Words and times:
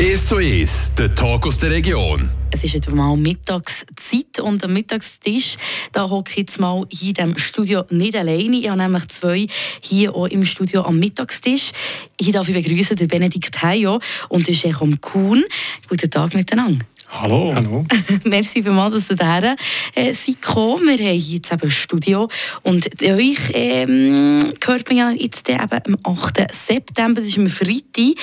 1 0.00 0.28
zu 0.28 0.36
1, 0.36 0.94
der 0.96 1.14
Talk 1.14 1.46
aus 1.46 1.58
der 1.58 1.72
Region. 1.72 2.30
Es 2.50 2.64
ist 2.64 2.72
wieder 2.72 2.90
mal 2.90 3.14
Mittagszeit 3.18 4.40
und 4.40 4.64
am 4.64 4.72
Mittagstisch, 4.72 5.56
da 5.92 6.08
hocke 6.08 6.30
ich 6.30 6.36
jetzt 6.38 6.58
mal 6.58 6.86
in 6.88 7.12
diesem 7.12 7.36
Studio 7.36 7.84
nicht 7.90 8.16
alleine. 8.16 8.56
Ich 8.56 8.70
habe 8.70 8.80
nämlich 8.80 9.06
zwei 9.08 9.46
hier 9.82 10.14
auch 10.14 10.26
im 10.28 10.46
Studio 10.46 10.84
am 10.84 10.98
Mittagstisch. 10.98 11.72
Hier 12.18 12.32
darf 12.32 12.48
ich 12.48 12.54
begrüßen 12.54 12.96
den 12.96 13.08
Benedikt 13.08 13.62
Heyo 13.62 14.00
und 14.30 14.48
den 14.48 14.54
Jérôme 14.54 14.98
Kuhn. 14.98 15.44
Guten 15.86 16.10
Tag 16.10 16.32
miteinander. 16.32 16.82
Hallo. 17.12 17.52
Hallo. 17.52 17.84
Merci 18.24 18.62
vielmals, 18.62 18.94
dass 18.94 19.10
ihr 19.10 19.16
daher 19.16 19.56
äh, 19.94 20.14
seid 20.14 20.40
gekommen. 20.40 20.96
Wir 20.96 21.08
haben 21.08 21.16
jetzt 21.16 21.52
eben 21.52 21.62
ein 21.62 21.70
Studio 21.70 22.28
und 22.62 22.88
euch 23.02 23.38
ähm, 23.52 24.54
hört 24.64 24.88
man 24.88 24.96
ja 24.96 25.10
jetzt 25.10 25.48
eben 25.48 25.60
am 25.60 25.96
8. 26.04 26.46
September, 26.52 27.20
das 27.20 27.28
ist 27.28 27.38
am 27.38 27.48
Freitag, 27.48 28.14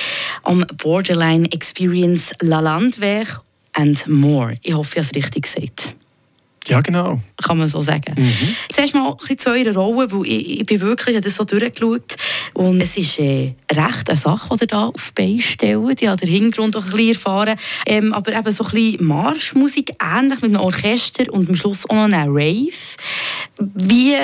am 0.42 0.64
Borderline 0.82 1.52
Experience 1.52 2.30
La 2.40 2.60
Landwehr 2.60 3.26
and 3.74 4.08
More. 4.08 4.58
Ich 4.62 4.72
hoffe, 4.72 4.98
ich 4.98 5.04
habe 5.04 5.06
es 5.06 5.14
richtig 5.14 5.42
gesagt. 5.42 5.94
Ja, 6.68 6.82
genau. 6.82 7.20
Kann 7.42 7.58
man 7.58 7.66
so 7.66 7.80
sagen. 7.80 8.14
Mhm. 8.16 8.56
Zuerst 8.70 8.94
mal 8.94 9.10
ein 9.10 9.16
bisschen 9.16 9.38
zu 9.38 9.50
eurer 9.50 9.74
Rolle, 9.74 10.12
weil 10.12 10.26
ich, 10.26 10.60
ich 10.60 10.66
bin 10.66 10.80
wirklich, 10.80 11.16
ich 11.16 11.22
das 11.22 11.36
so 11.36 11.44
durchgeschaut 11.44 12.16
und 12.52 12.80
es 12.80 12.96
ist 12.96 13.18
äh, 13.18 13.54
recht 13.72 14.08
eine 14.08 14.18
Sache, 14.18 14.54
die 14.56 14.64
ihr 14.64 14.66
da 14.66 14.86
auf 14.86 15.12
die 15.16 15.22
Beine 15.22 15.42
stellt. 15.42 16.02
Ich 16.02 16.08
habe 16.08 16.18
den 16.18 16.28
Hintergrund 16.28 16.76
auch 16.76 16.84
ein 16.84 16.90
bisschen 16.90 17.08
erfahren, 17.08 17.58
ähm, 17.86 18.12
aber 18.12 18.36
eben 18.36 18.52
so 18.52 18.64
ein 18.64 18.70
bisschen 18.70 19.06
Marschmusik, 19.06 19.94
ähnlich 20.00 20.42
mit 20.42 20.54
einem 20.54 20.60
Orchester 20.60 21.32
und 21.32 21.48
am 21.48 21.56
Schluss 21.56 21.88
auch 21.88 21.94
noch 21.94 22.04
eine 22.04 22.26
Rave. 22.26 22.72
Wie 23.58 24.14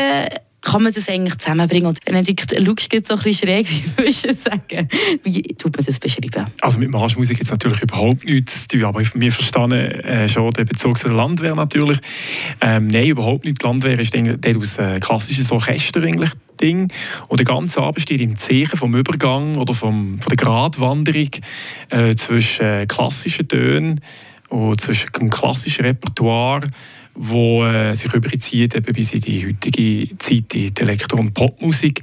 kann 0.65 0.83
man 0.83 0.93
das 0.93 1.09
eigentlich 1.09 1.37
zusammenbringen? 1.37 1.87
Und 1.87 2.05
Benedikt, 2.05 2.53
schaust 2.57 2.93
du 2.93 3.01
so 3.05 3.15
ein 3.15 3.23
bisschen 3.23 3.35
schräg, 3.35 3.69
wie 3.71 3.85
würdest 3.97 4.25
du 4.25 4.35
sagen? 4.35 4.89
Wie 5.23 5.43
tut 5.43 5.77
man 5.77 5.85
das 5.85 6.01
beschreiben? 6.01 6.47
Also 6.61 6.79
mit 6.79 6.91
Marschmusik 6.91 7.39
jetzt 7.39 7.51
natürlich 7.51 7.83
überhaupt 7.83 8.25
nichts 8.25 8.63
zu 8.63 8.79
tun, 8.79 8.85
aber 8.85 9.01
wir 9.01 9.33
verstehen 9.33 9.73
äh, 9.73 10.29
schon 10.29 10.51
den 10.51 10.67
Bezug 10.67 10.99
zur 10.99 11.13
Landwehr 11.13 11.55
natürlich. 11.55 11.99
Ähm, 12.61 12.89
nein, 12.89 13.09
überhaupt 13.09 13.45
nicht. 13.45 13.63
Die 13.63 13.67
Landwehr 13.67 13.99
ist 13.99 14.15
dort 14.15 14.57
aus 14.57 14.79
äh, 14.79 14.99
klassisches 15.01 15.53
Orchester 15.53 16.03
eigentlich. 16.03 16.31
Ding. 16.61 16.89
Und 17.29 17.41
der 17.41 17.47
ganze 17.47 17.83
Abend 17.83 18.01
steht 18.01 18.21
im 18.21 18.37
Zeichen 18.37 18.77
vom 18.77 18.95
Übergang 18.95 19.57
oder 19.57 19.75
vom, 19.75 20.21
von 20.21 20.31
der 20.31 20.37
Gratwanderung 20.37 21.31
äh, 21.91 22.15
zwischen 22.15 22.65
äh, 22.65 22.87
klassischen 22.87 23.49
Tönen 23.49 24.01
und 24.49 24.81
zwischen 24.81 25.11
dem 25.13 25.31
klassischen 25.31 25.85
Repertoire 25.85 26.69
wo 27.15 27.65
äh, 27.65 27.95
sich 27.95 28.13
überzieht 28.13 28.75
eben 28.75 28.93
bis 28.93 29.13
in 29.13 29.21
die 29.21 29.47
heutige 29.47 30.19
Zeit, 30.19 30.53
die 30.53 30.73
Elektro- 30.77 31.19
und 31.19 31.33
Popmusik, 31.33 32.01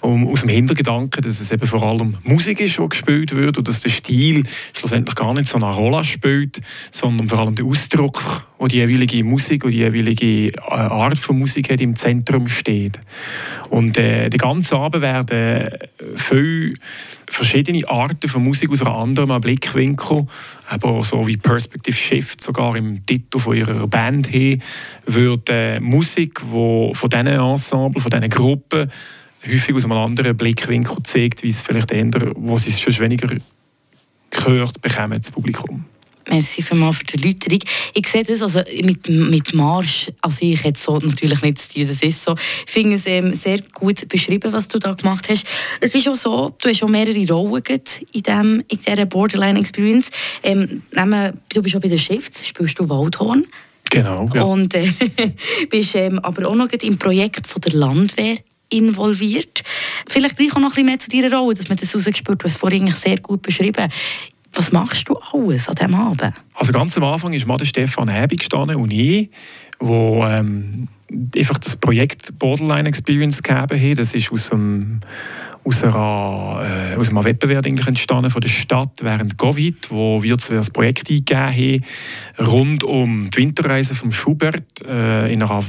um, 0.00 0.26
aus 0.28 0.40
dem 0.40 0.50
Hintergedanken, 0.50 1.22
dass 1.22 1.40
es 1.40 1.50
eben 1.50 1.66
vor 1.66 1.82
allem 1.82 2.16
Musik 2.24 2.60
ist, 2.60 2.78
die 2.78 2.88
gespielt 2.88 3.34
wird 3.34 3.58
und 3.58 3.68
dass 3.68 3.80
der 3.80 3.90
Stil 3.90 4.44
schlussendlich 4.72 5.14
gar 5.14 5.34
nicht 5.34 5.48
so 5.48 5.56
eine 5.56 5.70
Rolle 5.70 6.04
spielt, 6.04 6.60
sondern 6.90 7.28
vor 7.28 7.40
allem 7.40 7.54
der 7.54 7.64
Ausdruck, 7.64 8.46
wo 8.58 8.66
die 8.66 8.76
jeweilige 8.76 9.22
Musik 9.24 9.64
und 9.64 9.72
die 9.72 9.78
jeweilige 9.78 10.48
äh, 10.48 10.60
Art 10.70 11.18
von 11.18 11.38
Musik 11.38 11.70
hat, 11.70 11.80
im 11.80 11.96
Zentrum 11.96 12.48
steht. 12.48 12.98
Und 13.70 13.96
äh, 13.98 14.30
den 14.30 14.38
ganzen 14.38 14.76
Abend 14.76 15.02
werden 15.02 15.70
viele 16.16 16.74
verschiedene 17.28 17.88
Arten 17.88 18.28
von 18.28 18.42
Musik 18.44 18.70
aus 18.70 18.82
einem 18.82 18.94
anderen 18.94 19.40
Blickwinkel, 19.40 20.26
aber 20.68 21.02
so 21.04 21.26
wie 21.26 21.36
Perspective 21.36 21.96
Shift 21.96 22.40
sogar 22.40 22.76
im 22.76 23.04
Titel 23.06 23.38
von 23.38 23.56
ihrer 23.56 23.86
Band 23.86 24.32
her, 24.32 24.53
wird 25.06 25.48
äh, 25.48 25.80
Musik, 25.80 26.40
wo 26.50 26.92
von 26.94 27.10
diesen 27.10 27.26
Ensemble, 27.26 28.00
von 28.00 28.10
diesen 28.10 28.30
Gruppen 28.30 28.90
häufig 29.46 29.74
aus 29.74 29.84
einem 29.84 29.92
anderen 29.98 30.36
Blickwinkel 30.36 30.96
zeigt, 31.02 31.42
wie 31.42 31.48
es 31.48 31.60
vielleicht 31.60 31.90
ändert, 31.90 32.32
wo 32.36 32.56
sie 32.56 32.70
es 32.70 32.80
schon 32.80 32.98
weniger 32.98 33.28
gehört 34.30 34.80
bekommen, 34.80 35.18
das 35.18 35.30
Publikum. 35.30 35.84
Merci 36.28 36.62
vielmals 36.62 36.96
für 36.96 37.04
die 37.04 37.22
Erläuterung. 37.22 37.58
Ich 37.92 38.06
sehe 38.08 38.24
das 38.24 38.40
also 38.40 38.60
mit, 38.82 39.08
mit 39.08 39.52
Marsch, 39.52 40.10
also 40.22 40.38
ich 40.40 40.64
hätte 40.64 40.80
so 40.80 40.96
natürlich 40.96 41.42
nicht 41.42 41.58
zu 41.58 41.74
tun, 41.74 41.86
das 41.86 42.02
ist 42.02 42.24
so. 42.24 42.34
Ich 42.66 42.72
finde 42.72 42.96
es 42.96 43.06
ähm, 43.06 43.34
sehr 43.34 43.60
gut 43.74 44.08
beschrieben, 44.08 44.52
was 44.52 44.68
du 44.68 44.78
da 44.78 44.94
gemacht 44.94 45.28
hast. 45.28 45.46
Es 45.80 45.94
ist 45.94 46.08
auch 46.08 46.16
so, 46.16 46.54
du 46.62 46.68
hast 46.70 46.82
auch 46.82 46.88
mehrere 46.88 47.26
Rollen 47.26 47.62
in, 48.12 48.22
dem, 48.22 48.64
in 48.68 48.78
dieser 48.78 49.04
Borderline 49.04 49.58
Experience. 49.58 50.10
Ähm, 50.42 50.82
du 51.52 51.62
bist 51.62 51.76
auch 51.76 51.80
bei 51.80 51.88
den 51.88 51.98
Shifts, 51.98 52.46
spielst 52.46 52.78
du 52.78 52.88
Waldhorn. 52.88 53.46
Genau, 53.94 54.28
ja. 54.34 54.42
Und 54.42 54.74
äh, 54.74 54.88
bist 55.70 55.94
ähm, 55.94 56.18
aber 56.18 56.48
auch 56.48 56.54
noch 56.54 56.70
im 56.70 56.98
Projekt 56.98 57.46
von 57.46 57.60
der 57.60 57.74
Landwehr 57.74 58.38
involviert. 58.68 59.62
Vielleicht 60.08 60.36
gleich 60.36 60.52
auch 60.52 60.60
noch 60.60 60.70
ein 60.76 60.86
bisschen 60.86 60.86
mehr 60.86 60.98
zu 60.98 61.10
deiner 61.10 61.32
Rolle, 61.32 61.54
dass 61.54 61.68
man 61.68 61.78
das 61.78 61.94
rausgespürt 61.94 62.42
Du 62.42 62.44
hast 62.44 62.54
es 62.54 62.58
vorhin 62.58 62.90
sehr 62.90 63.18
gut 63.20 63.42
beschrieben. 63.42 63.88
Was 64.52 64.72
machst 64.72 65.08
du 65.08 65.14
alles 65.32 65.68
an 65.68 65.74
diesem 65.76 65.94
Abend? 65.94 66.34
Also 66.54 66.72
ganz 66.72 66.96
am 66.96 67.04
Anfang 67.04 67.32
ist 67.32 67.46
mal 67.46 67.56
der 67.56 67.66
Stefan 67.66 68.08
Häbig 68.08 68.40
gestanden 68.40 68.76
und 68.76 68.92
ich, 68.92 69.30
wo 69.78 70.24
ähm, 70.24 70.88
einfach 71.36 71.58
das 71.58 71.76
Projekt 71.76 72.38
Borderline 72.38 72.88
Experience 72.88 73.42
gegeben 73.42 73.90
hat. 73.90 73.98
Das 73.98 74.14
ist 74.14 74.32
aus 74.32 74.50
einem 74.50 75.00
aus, 75.64 75.82
einer, 75.82 76.92
äh, 76.92 76.96
aus 76.96 77.08
einem 77.08 77.24
Wettbewerb 77.24 77.66
eigentlich 77.66 77.86
entstanden 77.86 78.30
von 78.30 78.40
der 78.40 78.48
Stadt 78.48 78.92
während 79.00 79.38
Covid, 79.38 79.90
wo 79.90 80.22
wir 80.22 80.36
das 80.36 80.70
Projekt 80.70 81.10
eingegeben 81.10 81.80
haben, 82.38 82.46
rund 82.46 82.84
um 82.84 83.30
die 83.30 83.38
Winterreise 83.38 83.94
von 83.94 84.12
Schubert 84.12 84.82
äh, 84.86 85.32
in 85.32 85.42
einer 85.42 85.64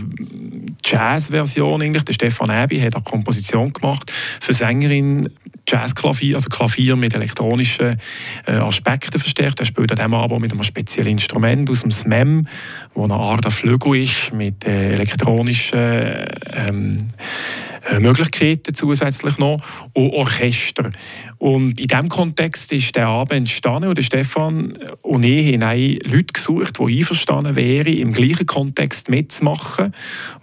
Jazz-Version. 0.84 1.94
Der 1.94 2.13
Stefan 2.13 2.50
Ebi 2.50 2.79
hat 2.79 2.95
eine 2.95 3.03
Komposition 3.03 3.72
gemacht 3.72 4.11
für 4.39 4.53
Sängerin 4.53 5.29
Jazzklavier, 5.67 6.35
also 6.35 6.50
Klavier 6.50 6.95
mit 6.95 7.16
elektronischen 7.16 7.97
äh, 8.45 8.51
Aspekten 8.51 9.19
verstärkt. 9.19 9.59
Er 9.59 9.66
spielt 9.66 9.91
an 9.91 9.97
diesem 9.97 10.13
Abend 10.13 10.41
mit 10.41 10.51
einem 10.51 10.63
speziellen 10.63 11.13
Instrument 11.13 11.69
aus 11.69 11.81
dem 11.81 11.91
SMEM, 11.91 12.47
wo 12.94 13.03
eine 13.03 13.16
Art 13.16 13.51
Flügel 13.51 13.95
ist 14.03 14.31
mit 14.34 14.66
äh, 14.66 14.94
elektronischen 14.94 15.79
ähm, 15.79 17.07
äh, 17.07 17.75
Möglichkeiten 18.00 18.73
zusätzlich 18.73 19.38
noch 19.38 19.59
und 19.94 20.13
Orchester. 20.13 20.91
Und 21.38 21.79
in 21.79 21.88
diesem 21.88 22.09
Kontext 22.09 22.72
ist 22.72 22.96
der 22.96 23.07
Abend 23.07 23.34
entstanden 23.34 23.90
und 23.90 24.03
Stefan 24.03 24.73
und 25.01 25.23
ich 25.23 25.53
haben 25.59 26.00
Leute 26.03 26.34
gesucht, 26.34 26.79
die 26.79 27.00
einverstanden 27.00 27.56
wären, 27.56 27.94
im 27.94 28.12
gleichen 28.12 28.46
Kontext 28.46 29.09
mitzumachen, 29.09 29.94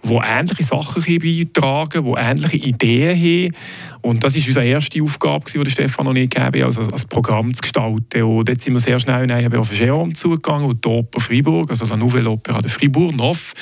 die 0.03 0.13
ähnliche 0.13 0.63
Sachen 0.63 1.03
beitragen, 1.03 2.05
die 2.05 2.13
ähnliche 2.17 2.57
Ideen 2.57 3.17
haben. 3.17 3.55
Und 4.01 4.23
das 4.23 4.35
war 4.35 4.45
unsere 4.45 4.65
erste 4.65 5.01
Aufgabe, 5.01 5.45
die 5.63 5.69
Stefan 5.69 6.07
und 6.07 6.17
ich 6.17 6.29
gegeben 6.29 6.65
also 6.65 6.85
das 6.85 7.05
Programm 7.05 7.53
zu 7.53 7.61
gestalten. 7.61 8.23
Und 8.23 8.49
dort 8.49 8.61
sind 8.61 8.73
wir 8.73 8.79
sehr 8.79 8.99
schnell 8.99 9.31
auf 9.57 9.71
Jérôme 9.71 10.13
zugegangen 10.13 10.65
und 10.65 10.83
die 10.83 10.89
Oper 10.89 11.21
Fribourg, 11.21 11.69
also 11.69 11.85
la 11.85 11.95
Nouvelle 11.95 12.29
Opera 12.29 12.61
de 12.61 12.69
Fribourg, 12.69 13.15
Neuf, 13.15 13.53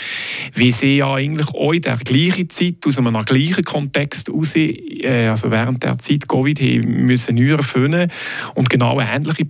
wie 0.56 0.72
sie 0.72 0.98
ja 0.98 1.14
eigentlich 1.14 1.48
auch 1.50 1.74
in 1.74 1.84
der 1.84 1.98
gleichen 1.98 2.50
Zeit, 2.50 2.78
aus 2.88 2.98
einem 2.98 3.18
gleichen 3.24 3.64
Kontext 3.72 4.28
heraus, 4.28 4.56
äh, 4.56 5.28
also 5.28 5.52
während 5.52 5.84
der 5.84 5.98
Zeit 5.98 6.28
Covid, 6.28 6.60
haben 6.60 7.06
müssen 7.06 7.38
erfüllen 7.38 8.12
und 8.56 8.70
genau 8.70 9.00
ähnliche 9.00 9.48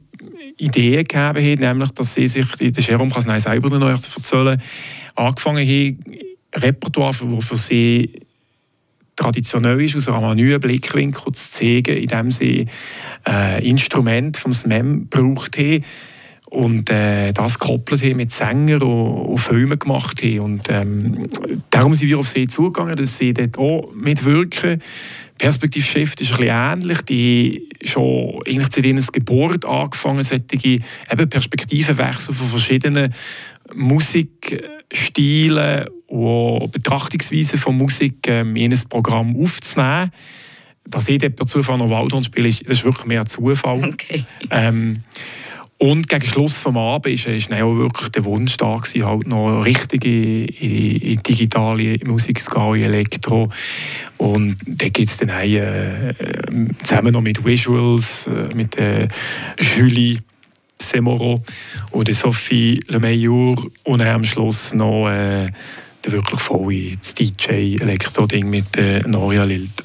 Ideen 0.58 1.04
gegeben 1.04 1.20
haben, 1.20 1.59
nämlich, 1.59 1.92
dass 1.92 2.14
sie 2.14 2.28
sich, 2.28 2.46
der 2.60 2.84
Jerome 2.84 3.12
kann 3.12 3.30
es 3.30 3.44
selber 3.44 3.78
noch 3.78 3.90
erzählen, 3.90 4.62
angefangen 5.16 5.68
haben, 5.68 6.00
Repertoire, 6.54 7.14
das 7.14 7.46
für 7.46 7.58
sie 7.58 8.12
traditionell 9.16 9.81
ist, 9.81 9.96
aus 9.96 10.10
einem 10.10 10.36
neuen 10.36 10.60
Blickwinkel 10.60 11.31
zu 11.31 11.52
zeigen, 11.52 11.96
indem 11.96 12.31
sie 12.31 12.66
äh, 13.28 13.68
Instrumente 13.68 14.40
vom 14.40 14.54
SMEM 14.54 15.10
gebraucht 15.10 15.58
haben 15.58 15.84
und 16.51 16.89
äh, 16.89 17.31
das 17.31 17.57
gekoppelt 17.57 18.03
haben 18.03 18.17
mit 18.17 18.31
Sängern 18.31 18.81
und, 18.81 19.25
und 19.25 19.38
Filmen 19.38 19.79
gemacht 19.79 20.22
haben. 20.22 20.39
Und 20.41 20.63
ähm, 20.69 21.29
darum 21.69 21.94
sind 21.94 22.09
wir 22.09 22.19
auf 22.19 22.28
sie 22.28 22.47
zugegangen, 22.47 22.97
dass 22.97 23.17
sie 23.17 23.34
dort 23.34 23.57
auch 23.57 23.89
mitwirken 23.95 24.81
Perspektive 25.38 25.85
Shift 25.85 26.19
ist 26.22 26.34
ein 26.34 26.38
bisschen 26.38 26.53
ähnlich. 26.53 27.01
Die 27.03 27.69
schon 27.84 28.41
eigentlich 28.45 28.67
zu 28.69 28.81
ihrer 28.81 29.01
Geburt 29.12 29.66
angefangen, 29.66 30.23
solche 30.23 30.44
eben 30.53 31.30
Perspektivenwechsel 31.30 32.36
von 32.36 32.48
verschiedenen 32.48 33.13
Musikstilen 33.74 35.86
und 36.07 36.71
Betrachtungsweisen 36.74 37.59
von 37.59 37.77
Musik 37.77 38.27
ähm, 38.27 38.57
in 38.57 38.74
ein 38.74 38.81
Programm 38.89 39.42
aufzunehmen. 39.42 40.12
Dass 40.86 41.07
ich 41.07 41.19
dort 41.19 41.38
per 41.38 41.47
Zufall 41.47 41.77
noch 41.77 41.89
Waldhorn 41.89 42.25
spiele, 42.25 42.50
das 42.50 42.80
ist 42.80 42.83
wirklich 42.83 43.07
mehr 43.07 43.21
ein 43.21 43.27
Zufall. 43.27 43.86
Okay. 43.86 44.25
Ähm, 44.50 44.95
und 45.81 46.07
gegen 46.07 46.25
Schluss 46.25 46.63
des 46.63 46.75
Abends 46.75 47.25
war, 47.25 47.63
auch 47.63 47.75
wirklich 47.75 48.10
der 48.10 48.24
Wunsch 48.25 48.56
da, 48.57 48.75
gewesen, 48.75 49.04
halt 49.04 49.25
noch 49.25 49.66
richtig 49.66 50.06
in, 50.06 50.45
in, 50.45 50.95
in 50.98 51.24
digitale 51.24 51.98
Musik 52.06 52.39
zu 52.39 52.51
gehen, 52.51 52.75
in 52.75 52.81
Elektro. 52.83 53.50
Und 54.18 54.57
da 54.68 54.89
gibt 54.89 55.10
es 55.10 55.18
dann 55.18 55.30
äh, 55.30 56.13
zusammen 56.83 57.13
noch 57.13 57.22
mit 57.22 57.44
Visuals, 57.44 58.28
äh, 58.28 58.54
mit 58.54 58.78
äh, 58.78 59.07
Julie 59.60 60.19
Semoro 60.78 61.44
und 61.89 62.13
Sophie 62.13 62.80
Lemeilleur 62.88 63.56
und 63.83 64.01
am 64.04 64.24
Schluss 64.24 64.75
noch 64.75 65.10
äh, 65.10 65.50
der 66.06 66.12
wirklich 66.12 66.42
volle 66.42 66.92
DJ-Elektro-Ding 67.18 68.48
mit 68.48 68.78
äh, 68.78 69.00
Noria 69.07 69.45
Lild. 69.45 69.81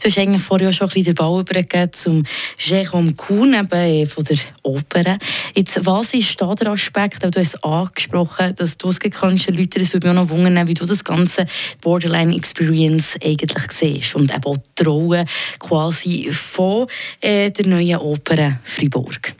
Du 0.00 0.08
hast 0.08 0.18
eigentlich 0.18 0.42
vorher 0.42 0.72
schon 0.72 0.86
ein 0.86 0.94
bisschen 0.94 1.04
den 1.04 1.14
Ball 1.14 1.40
übergegeben 1.40 1.92
zum 1.92 2.24
Jérôme 2.58 3.14
Kuhn 3.16 3.54
eben 3.54 3.72
äh, 3.72 4.06
von 4.06 4.24
der 4.24 4.38
Oper. 4.62 5.18
Jetzt, 5.54 5.84
was 5.84 6.14
ist 6.14 6.40
da 6.40 6.54
der 6.54 6.72
Aspekt, 6.72 7.22
du 7.22 7.40
hast 7.40 7.64
angesprochen, 7.64 8.54
dass 8.56 8.78
du 8.78 8.88
es 8.88 9.00
kannst 9.00 9.48
erläutern, 9.48 9.82
es 9.82 9.92
würde 9.92 10.08
mich 10.08 10.16
auch 10.16 10.22
noch 10.22 10.30
wundern, 10.30 10.66
wie 10.68 10.74
du 10.74 10.86
das 10.86 11.04
ganze 11.04 11.46
Borderline 11.80 12.34
Experience 12.34 13.16
eigentlich 13.22 13.72
siehst 13.72 14.14
und 14.14 14.32
eben 14.32 14.44
auch 14.44 14.56
Rolle 14.88 15.24
quasi 15.58 16.28
von 16.32 16.86
äh, 17.20 17.50
der 17.50 17.66
neuen 17.66 17.98
Oper 17.98 18.60
Fribourg. 18.62 19.34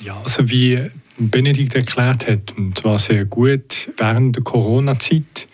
Ja, 0.00 0.20
also 0.22 0.48
wie 0.50 0.90
Benedikt 1.18 1.74
erklärt 1.74 2.28
hat, 2.28 2.56
und 2.56 2.78
zwar 2.78 2.98
sehr 2.98 3.24
gut 3.24 3.90
während 3.96 4.36
der 4.36 4.42
Corona-Zeit, 4.42 5.46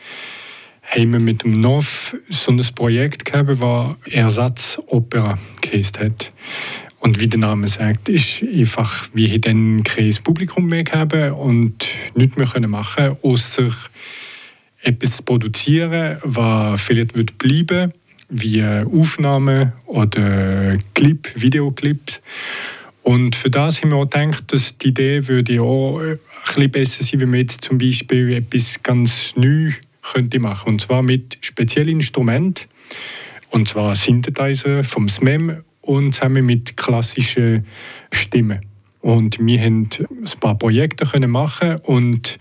haben 0.95 1.13
wir 1.13 1.21
mit 1.21 1.43
dem 1.43 1.53
NOV 1.53 2.17
so 2.29 2.53
ein 2.53 2.61
Projekt 2.75 3.25
gehabt, 3.25 3.49
das 3.49 4.13
Ersatzopera 4.13 5.39
geheißen 5.63 6.01
hat. 6.01 6.31
Und 7.01 7.19
wie 7.19 7.29
der 7.29 7.41
Name 7.41 7.67
sagt, 7.67 8.09
ist 8.09 8.43
einfach, 8.43 9.09
wir 9.15 9.41
dann 9.41 9.83
kein 9.83 10.15
Publikum 10.23 10.67
mehr 10.67 10.85
gehabt 10.85 11.33
und 11.33 11.87
nichts 12.15 12.37
mehr 12.37 12.47
können 12.47 12.71
machen 12.71 13.17
außer 13.23 13.71
etwas 14.83 15.23
produzieren, 15.23 16.19
was 16.25 16.81
vielleicht 16.81 17.17
wird 17.17 17.39
bleiben, 17.39 17.93
wie 18.29 18.63
Aufnahmen 18.63 19.73
oder 19.87 20.77
Clip, 20.95 21.29
Videoclips. 21.35 22.21
Und 23.03 23.35
für 23.35 23.51
das 23.51 23.83
haben 23.83 23.91
wir 23.91 23.97
auch 23.97 24.09
gedacht, 24.09 24.53
dass 24.53 24.77
die 24.77 24.89
Idee 24.89 25.27
würde 25.27 25.61
auch 25.63 26.01
ein 26.01 26.19
bisschen 26.47 26.71
besser 26.71 27.05
sein, 27.05 27.21
wenn 27.21 27.33
wir 27.33 27.41
jetzt 27.41 27.65
zum 27.65 27.79
Beispiel 27.79 28.33
etwas 28.35 28.83
ganz 28.83 29.33
Neues 29.37 29.75
könnte 30.03 30.41
machen. 30.41 30.71
Und 30.71 30.81
zwar 30.81 31.03
mit 31.03 31.39
speziellen 31.41 31.97
Instrumenten. 31.97 32.67
Und 33.51 33.69
zwar 33.69 33.95
Synthesizer 33.95 34.83
vom 34.83 35.09
SMEM 35.09 35.63
und 35.83 36.15
zusammen 36.15 36.47
mit 36.47 36.77
klassischen 36.77 37.67
Stimmen. 38.11 38.61
Und 39.03 39.45
wir 39.45 39.61
haben 39.61 39.89
ein 40.01 40.41
paar 40.41 40.57
Projekte 40.57 41.05
können 41.05 41.33
machen 41.33 41.75
und 41.83 42.39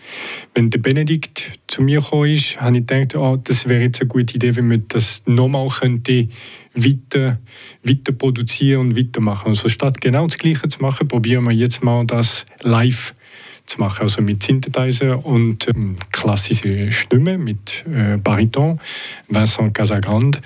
wenn 0.54 0.70
der 0.70 0.78
Benedikt 0.78 1.60
zu 1.66 1.82
mir 1.82 2.02
gekommen 2.02 2.32
ist, 2.32 2.62
habe 2.62 2.78
ich 2.78 2.86
gedacht, 2.86 3.16
oh, 3.16 3.36
das 3.36 3.68
wäre 3.68 3.82
jetzt 3.82 4.00
eine 4.00 4.08
gute 4.08 4.36
Idee, 4.36 4.56
wenn 4.56 4.68
man 4.68 4.86
das 4.88 5.24
nochmal 5.26 5.68
könnte 5.70 6.28
weiter, 6.76 7.40
weiter 7.84 8.12
produzieren 8.12 8.82
und 8.82 8.96
weitermachen. 8.96 9.48
Also 9.48 9.70
statt 9.70 10.00
genau 10.02 10.28
das 10.28 10.38
Gleiche 10.38 10.68
zu 10.68 10.84
machen, 10.84 11.08
probieren 11.08 11.46
wir 11.46 11.52
jetzt 11.52 11.84
mal 11.84 12.06
das 12.06 12.46
live 12.62 13.16
machen, 13.78 14.04
also 14.04 14.22
mit 14.22 14.44
Synthesizer 14.44 15.26
und 15.26 15.68
ähm, 15.68 15.98
klassische 16.12 16.92
Stimme 16.92 17.38
mit 17.38 17.86
äh, 17.88 18.18
Bariton, 18.18 18.80
Vincent 19.30 19.74
Casagrande 19.74 20.40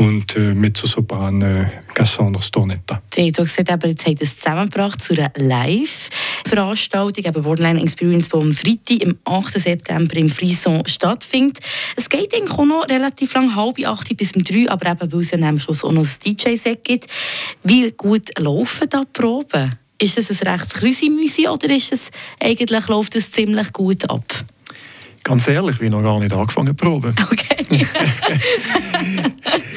und 0.00 0.36
äh, 0.36 0.54
Mezzosopran 0.54 1.42
äh, 1.42 1.66
Cassandra 1.94 2.40
Stornetta. 2.40 3.02
Du 3.14 3.22
hast 3.22 3.36
gesagt, 3.36 3.70
eben, 3.70 3.90
jetzt 3.90 4.22
es 4.22 4.36
zusammengebracht 4.36 5.02
zu 5.02 5.14
einer 5.14 5.32
Live-Veranstaltung, 5.36 7.24
eben 7.24 7.42
Borderline 7.42 7.82
Experience, 7.82 8.28
die 8.28 8.36
am 8.36 8.52
Freitag, 8.52 9.06
am 9.06 9.18
8. 9.24 9.58
September 9.58 10.16
im 10.16 10.28
Frisson 10.28 10.86
stattfindet. 10.86 11.58
Es 11.96 12.08
geht 12.08 12.34
eigentlich 12.34 12.56
auch 12.56 12.64
noch 12.64 12.88
relativ 12.88 13.34
lang, 13.34 13.54
halb 13.54 13.84
acht 13.84 14.16
bis 14.16 14.32
um 14.32 14.44
drei, 14.44 14.70
aber 14.70 14.90
eben, 14.90 15.12
weil 15.12 15.20
es 15.20 15.32
ja 15.32 15.38
am 15.38 15.58
Schluss 15.58 15.84
auch 15.84 15.92
noch 15.92 16.06
ein 16.06 16.36
DJ-Set 16.36 16.84
gibt. 16.84 17.06
Wie 17.64 17.90
gut 17.92 18.38
laufen 18.38 18.88
da 18.88 19.00
die 19.00 19.06
Proben? 19.12 19.74
Ist 20.00 20.16
es 20.16 20.30
ein 20.30 20.48
rechtes 20.48 20.74
Krüsimüsi 20.74 21.46
oder 21.46 21.68
ist 21.68 21.92
es, 21.92 22.10
eigentlich 22.40 22.88
läuft 22.88 23.16
es 23.16 23.30
ziemlich 23.30 23.70
gut 23.72 24.08
ab? 24.08 24.24
Ganz 25.22 25.46
ehrlich, 25.46 25.78
wir 25.78 25.90
haben 25.90 26.02
noch 26.02 26.14
gar 26.14 26.18
nicht 26.18 26.32
angefangen 26.32 26.68
zu 26.68 26.74
proben. 26.74 27.14
Okay. 27.30 27.56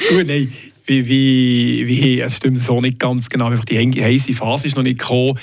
Gut, 0.09 0.25
nein. 0.25 0.51
Wie, 0.85 1.07
wie, 1.07 1.87
wie, 1.87 2.19
es 2.19 2.37
stimmt 2.37 2.59
so 2.59 2.81
nicht 2.81 2.99
ganz 2.99 3.29
genau, 3.29 3.47
einfach 3.47 3.63
die 3.63 3.79
heiße 4.01 4.33
Phase 4.33 4.67
ist 4.67 4.75
noch 4.75 4.83
nicht 4.83 4.99
gekommen. 4.99 5.39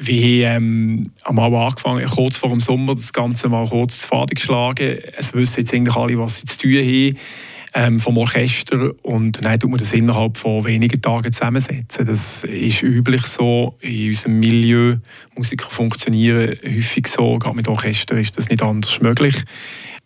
Wir 0.00 0.50
haben 0.50 0.64
ähm, 0.64 1.10
einmal 1.22 1.54
angefangen, 1.54 2.04
kurz 2.06 2.36
vor 2.36 2.50
dem 2.50 2.60
Sommer, 2.60 2.96
das 2.96 3.12
Ganze 3.12 3.48
mal 3.48 3.68
kurz 3.68 4.00
zu 4.00 4.08
Faden 4.08 4.34
geschlagen. 4.34 4.98
Es 5.16 5.32
wissen 5.32 5.60
jetzt 5.60 5.74
eigentlich 5.74 5.94
alle, 5.94 6.18
was 6.18 6.38
sie 6.38 6.44
zu 6.46 6.58
tun 6.58 6.74
haben 6.74 7.16
ähm, 7.74 7.98
vom 7.98 8.16
Orchester 8.16 8.92
und 9.02 9.44
dann 9.44 9.58
tut 9.58 9.68
man 9.68 9.78
das 9.78 9.92
innerhalb 9.92 10.36
von 10.36 10.64
wenigen 10.64 11.02
Tagen 11.02 11.32
zusammensetzen. 11.32 12.06
Das 12.06 12.44
ist 12.44 12.82
üblich 12.82 13.22
so 13.22 13.76
in 13.80 14.08
unserem 14.08 14.38
Milieu. 14.38 14.96
Musiker 15.36 15.68
funktionieren 15.68 16.56
häufig 16.64 17.08
so, 17.08 17.38
gerade 17.38 17.56
mit 17.56 17.66
Orchester 17.66 18.16
ist 18.16 18.38
das 18.38 18.48
nicht 18.48 18.62
anders 18.62 19.00
möglich. 19.00 19.34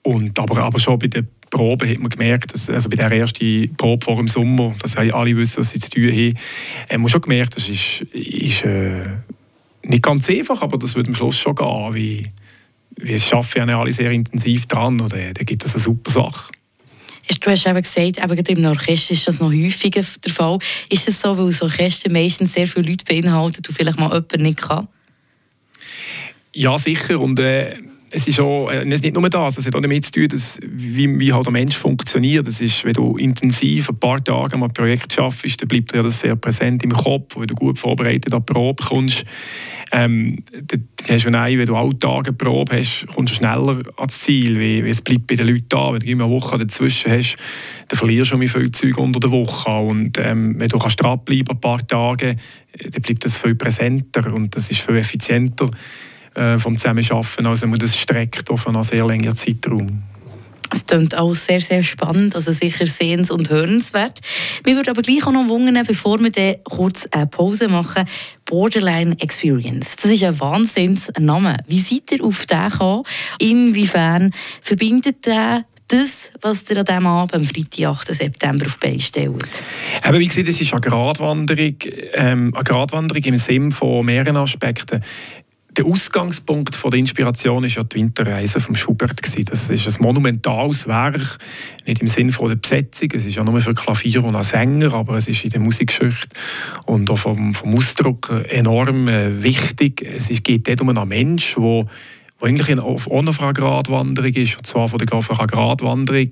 Und, 0.03 0.39
aber, 0.39 0.63
aber 0.63 0.79
schon 0.81 0.99
bei 0.99 1.09
den 1.09 1.29
Proben 1.51 1.89
hat 1.89 1.99
man 1.99 2.09
gemerkt, 2.09 2.55
dass, 2.55 2.71
also 2.71 2.89
bei 2.89 2.97
der 2.97 3.13
ersten 3.13 3.75
Probe 3.77 4.05
vor 4.05 4.17
dem 4.17 4.29
Sommer, 4.29 4.75
dass 4.81 4.97
alle 4.97 5.37
wissen, 5.37 5.59
was 5.59 5.71
sie 5.71 5.79
zu 5.79 5.91
tun 5.91 6.11
haben, 6.11 6.35
hat 6.89 6.99
man 6.99 7.09
schon 7.09 7.21
gemerkt, 7.21 7.57
das 7.57 7.69
ist, 7.69 8.01
ist 8.13 8.65
äh, 8.65 9.05
nicht 9.83 10.03
ganz 10.03 10.31
einfach, 10.31 10.63
aber 10.63 10.79
das 10.79 10.95
wird 10.95 11.09
am 11.09 11.15
Schluss 11.15 11.39
schon 11.39 11.55
gehen, 11.55 11.95
wie, 11.95 12.27
wie 12.97 13.13
es 13.13 13.27
schaffen 13.27 13.69
ja 13.69 13.79
alle 13.79 13.93
sehr 13.93 14.11
intensiv 14.11 14.67
dran, 14.67 15.01
oder 15.01 15.17
da 15.35 15.45
gibt 15.45 15.65
es 15.65 15.75
eine 15.75 15.83
super 15.83 16.11
Sache. 16.11 16.53
Du 17.29 17.51
hast 17.51 17.67
eben 17.67 17.83
gesagt, 17.83 18.19
eben 18.19 18.59
im 18.59 18.65
Orchester 18.65 19.13
ist 19.13 19.29
das 19.29 19.41
noch 19.41 19.53
häufiger 19.53 20.03
der 20.25 20.33
Fall. 20.33 20.59
Ist 20.89 21.09
es 21.09 21.21
so, 21.21 21.37
weil 21.37 21.47
das 21.47 21.63
Orchester 21.63 22.11
meistens 22.11 22.55
sehr 22.55 22.67
viele 22.67 22.91
Leute 22.91 23.05
beinhaltet 23.05 23.69
und 23.69 23.75
vielleicht 23.75 23.99
mal 23.99 24.09
jemand 24.09 24.39
nicht 24.39 24.63
kann? 24.63 24.89
Ja, 26.55 26.77
sicher. 26.79 27.21
Und 27.21 27.39
äh, 27.39 27.77
es 28.11 28.27
ist 28.27 28.41
auch, 28.41 28.71
äh, 28.71 28.85
nicht 28.85 29.15
nur 29.15 29.29
das, 29.29 29.59
es 29.59 29.67
hat 29.67 29.77
auch 29.77 29.81
damit 29.81 30.05
zu 30.05 30.13
tun, 30.13 30.29
dass, 30.29 30.59
wie, 30.63 31.19
wie 31.19 31.33
halt 31.33 31.45
der 31.45 31.53
Mensch 31.53 31.77
funktioniert. 31.77 32.47
Das 32.47 32.61
ist, 32.61 32.85
wenn 32.85 32.95
du 32.95 33.17
intensiv 33.17 33.91
ein 33.91 33.99
paar 33.99 34.23
Tage 34.23 34.55
an 34.55 34.63
einem 34.63 34.73
Projekt 34.73 35.13
schaffst, 35.13 35.61
dann 35.61 35.69
bleibt 35.69 35.93
dir 35.93 36.03
das 36.03 36.21
sehr 36.21 36.37
präsent 36.37 36.83
im 36.85 36.93
Kopf. 36.93 37.37
Wenn 37.37 37.47
du 37.47 37.55
gut 37.55 37.79
vorbereitet 37.79 38.33
an 38.33 38.45
die 38.47 38.53
Probe 38.53 38.83
kommst, 38.83 39.25
ähm, 39.93 40.43
dann 40.53 40.89
hast 41.09 41.25
du 41.25 41.29
einen, 41.29 41.59
wenn 41.59 41.67
du 41.67 41.77
alle 41.77 41.99
Tage 41.99 42.29
eine 42.29 42.37
Probe 42.37 42.79
hast, 42.79 43.07
kommst 43.15 43.35
du 43.35 43.37
schneller 43.37 43.83
ans 43.97 44.21
Ziel, 44.21 44.59
wie, 44.59 44.85
wie 44.85 44.91
es 44.91 45.01
bleibt 45.01 45.27
bei 45.27 45.35
den 45.35 45.49
Leuten 45.49 45.77
an. 45.77 45.95
Wenn 45.95 46.01
du 46.01 46.07
immer 46.07 46.25
eine 46.25 46.33
Woche 46.33 46.57
dazwischen 46.57 47.13
hast, 47.13 47.37
dann 47.89 47.99
verlierst 47.99 48.33
du 48.33 48.39
schon 48.39 48.49
viel 48.49 48.71
Zeug 48.71 48.99
unter 48.99 49.21
der 49.21 49.31
Woche. 49.31 49.71
Und 49.71 50.19
ähm, 50.19 50.55
wenn 50.59 50.69
du 50.69 50.79
kannst 50.79 51.03
dranbleiben 51.03 51.57
ein 51.57 51.61
paar 51.61 51.87
Tage, 51.87 52.37
dann 52.83 53.03
bleibt 53.03 53.25
das 53.25 53.37
viel 53.37 53.55
präsenter 53.55 54.33
und 54.33 54.57
das 54.57 54.71
ist 54.71 54.81
viel 54.81 54.97
effizienter 54.97 55.71
äh, 56.39 56.59
vom 56.59 56.77
Zusammenarbeiten, 56.77 57.47
als 57.47 57.63
wenn 57.63 57.71
man 57.71 57.79
das 57.79 57.97
streckt 57.97 58.51
auf 58.51 58.67
einen 58.67 58.83
sehr 58.83 59.07
langen 59.07 59.35
Zeitraum. 59.35 60.03
Es 60.71 60.85
klingt 60.85 61.17
auch 61.17 61.35
sehr, 61.35 61.61
sehr 61.61 61.83
spannend, 61.83 62.35
also 62.35 62.53
sicher 62.53 62.87
sehens- 62.87 63.31
und 63.31 63.49
hörenswert. 63.49 64.21
Mir 64.67 64.77
würde 64.77 64.91
aber 64.91 65.01
gleich 65.01 65.27
auch 65.27 65.33
noch 65.33 65.49
wundern, 65.49 65.85
bevor 65.87 66.23
wir 66.23 66.31
dann 66.31 66.57
kurz 66.65 67.07
eine 67.11 67.27
Pause 67.27 67.69
machen, 67.69 68.05
Borderline 68.45 69.17
Experience. 69.19 69.97
Das 69.97 70.11
ist 70.11 70.23
ein 70.23 70.39
Wahnsinnsname. 70.39 71.57
Wie 71.67 71.81
seid 71.81 72.13
ihr 72.13 72.23
auf 72.23 72.45
den 72.45 72.69
gekommen? 72.69 73.05
Inwiefern 73.39 74.33
verbindet 74.61 75.25
der 75.25 75.65
das, 75.89 76.31
was 76.43 76.69
ihr 76.69 76.77
an 76.77 76.85
diesem 76.85 77.07
Abend, 77.07 77.35
am 77.35 77.45
Freitag, 77.45 77.87
8. 77.87 78.15
September, 78.15 78.67
auf 78.67 78.77
die 78.77 79.01
stellt? 79.01 79.63
Eben, 80.07 80.19
wie 80.19 80.27
gesagt, 80.27 80.49
es 80.49 80.61
ist 80.61 80.73
eine 80.73 80.83
Gratwanderung, 80.83 81.77
ähm, 82.13 82.53
eine 82.55 82.65
Gratwanderung 82.65 83.23
im 83.25 83.37
Sinne 83.37 83.71
von 83.71 84.05
mehreren 84.05 84.37
Aspekten. 84.37 85.03
Der 85.79 85.87
Ausgangspunkt 85.87 86.75
von 86.75 86.91
der 86.91 86.99
Inspiration 86.99 87.63
ist 87.63 87.77
ja 87.77 87.85
die 87.85 87.99
Winterreise 87.99 88.61
von 88.61 88.75
Schubert. 88.75 89.21
Das 89.23 89.71
ist 89.71 89.87
ein 89.87 90.03
monumentales 90.03 90.89
Werk, 90.89 91.39
nicht 91.87 92.03
im 92.03 92.09
Sinne 92.09 92.33
der 92.33 92.57
Besetzung, 92.57 93.11
es 93.15 93.25
ist 93.25 93.37
ja 93.37 93.45
nur 93.45 93.61
für 93.61 93.75
Klavier 93.75 94.25
und 94.25 94.43
Sänger, 94.43 94.93
aber 94.93 95.15
es 95.15 95.29
ist 95.29 95.45
in 95.45 95.51
der 95.51 95.61
Musikgeschichte 95.61 96.37
und 96.87 97.09
auch 97.11 97.19
vom, 97.19 97.55
vom 97.55 97.77
Ausdruck 97.77 98.29
enorm 98.49 99.07
äh, 99.07 99.41
wichtig. 99.41 100.03
Es 100.03 100.27
geht 100.43 100.67
dort 100.67 100.81
um 100.81 100.89
einen 100.89 101.07
Menschen, 101.07 101.63
der 101.63 101.87
wo 102.41 102.47
eigentlich 102.47 102.77
auf 102.81 103.09
einer 103.11 103.53
Gratwanderung 103.53 104.33
ist, 104.33 104.57
und 104.57 104.67
zwar 104.67 104.89
von 104.89 104.99
der 104.99 105.07
Gratwanderung, 105.07 106.31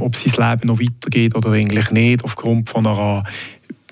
ob 0.00 0.16
sein 0.16 0.50
Leben 0.50 0.66
noch 0.66 0.80
weitergeht 0.80 1.36
oder 1.36 1.52
eigentlich 1.52 1.92
nicht, 1.92 2.24
aufgrund 2.24 2.68
von 2.68 2.84
einer 2.84 3.22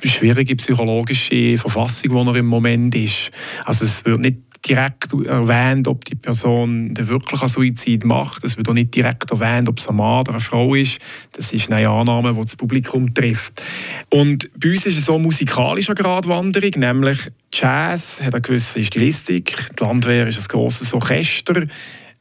schwierige 0.05 0.57
psychologische 0.57 1.59
Verfassung, 1.59 2.11
die 2.11 2.31
er 2.31 2.37
im 2.37 2.47
Moment 2.47 2.95
ist. 2.95 3.31
Also 3.65 3.85
es 3.85 4.05
wird 4.05 4.21
nicht 4.21 4.37
direkt 4.69 5.13
erwähnt, 5.13 5.87
ob 5.89 6.05
die 6.05 6.15
Person 6.15 6.97
wirklich 6.97 7.41
einen 7.41 7.49
Suizid 7.49 8.05
macht. 8.05 8.45
Es 8.45 8.57
wird 8.57 8.69
auch 8.69 8.75
nicht 8.75 8.95
direkt 8.95 9.31
erwähnt, 9.31 9.69
ob 9.69 9.79
es 9.79 9.89
ein 9.89 9.97
Mann 9.97 10.21
oder 10.21 10.33
eine 10.33 10.41
Frau 10.41 10.75
ist. 10.75 10.99
Das 11.33 11.53
ist 11.53 11.71
eine 11.71 11.89
Annahme, 11.89 12.35
die 12.35 12.41
das 12.41 12.57
Publikum 12.57 13.15
trifft. 13.15 13.63
Und 14.11 14.51
bei 14.59 14.71
uns 14.71 14.87
ist 14.87 14.99
es 14.99 15.05
so 15.05 15.15
eine 15.15 15.23
musikalische 15.23 15.95
Gratwanderung, 15.95 16.71
nämlich 16.77 17.31
Jazz 17.53 18.21
hat 18.23 18.35
eine 18.35 18.43
gewisse 18.43 18.85
Stilistik, 18.85 19.57
die 19.79 19.85
Landwehr 19.85 20.27
ist 20.27 20.41
ein 20.41 20.49
grosses 20.49 20.93
Orchester, 20.93 21.63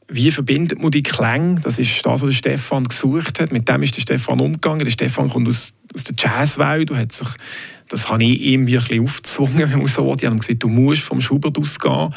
wie 0.08 0.30
verbindet 0.30 0.80
man 0.80 0.90
die 0.90 1.02
Klänge? 1.02 1.56
Das 1.60 1.78
ist 1.78 2.04
das, 2.04 2.22
was 2.22 2.34
Stefan 2.34 2.84
gesucht 2.84 3.40
hat. 3.40 3.52
Mit 3.52 3.68
dem 3.68 3.82
ist 3.82 3.96
der 3.96 4.02
Stefan 4.02 4.40
umgegangen. 4.40 4.84
Der 4.84 4.90
Stefan 4.90 5.28
kommt 5.28 5.48
aus, 5.48 5.72
aus 5.94 6.04
der 6.04 6.14
Jazzwelt 6.16 6.90
und 6.90 6.98
hat 6.98 7.12
sich 7.12 7.28
Das 7.88 8.08
habe 8.08 8.22
ich 8.22 8.40
ihm 8.40 8.66
wirklich 8.66 9.00
aufgezwungen, 9.00 9.58
wenn 9.70 9.78
man 9.78 9.88
so 9.88 10.06
will. 10.06 10.16
Ich 10.18 10.26
habe 10.26 10.36
gesagt, 10.36 10.62
du 10.62 10.68
musst 10.68 11.02
vom 11.02 11.20
Schubert 11.20 11.58
ausgehen. 11.58 12.14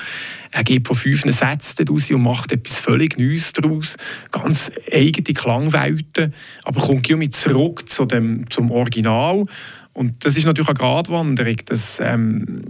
Er 0.52 0.64
geht 0.64 0.88
von 0.88 0.96
fünf 0.96 1.24
Sätzen 1.26 1.88
raus 1.88 2.12
und 2.12 2.22
macht 2.22 2.52
etwas 2.52 2.80
völlig 2.80 3.18
Neues 3.18 3.54
daraus. 3.54 3.98
Ganz 4.32 4.72
eigene 4.92 5.34
Klangwelten. 5.34 6.34
Aber 6.64 6.82
kommt 6.82 7.10
mit 7.10 7.34
zurück 7.34 7.90
zu 7.90 8.06
dem, 8.06 8.50
zum 8.50 8.72
Original. 8.72 9.46
Und 9.94 10.24
das 10.26 10.38
ist 10.38 10.46
natürlich 10.46 10.70
eine 10.70 10.78
Gratwanderung. 10.78 11.58
Das, 11.66 12.00
ähm, 12.00 12.62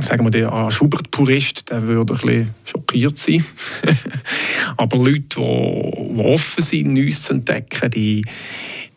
sagen 0.00 0.24
wir, 0.24 0.30
der 0.30 0.70
Schubert-Purist 0.70 1.70
der 1.70 1.86
würde 1.86 2.14
ein 2.14 2.20
bisschen 2.20 2.54
schockiert 2.64 3.18
sein. 3.18 3.44
Aber 4.76 4.96
Leute, 4.96 5.22
die, 5.36 6.22
offen 6.22 6.62
sind, 6.62 6.92
Neues 6.92 7.22
zu 7.22 7.34
entdecken, 7.34 7.90
die, 7.90 8.24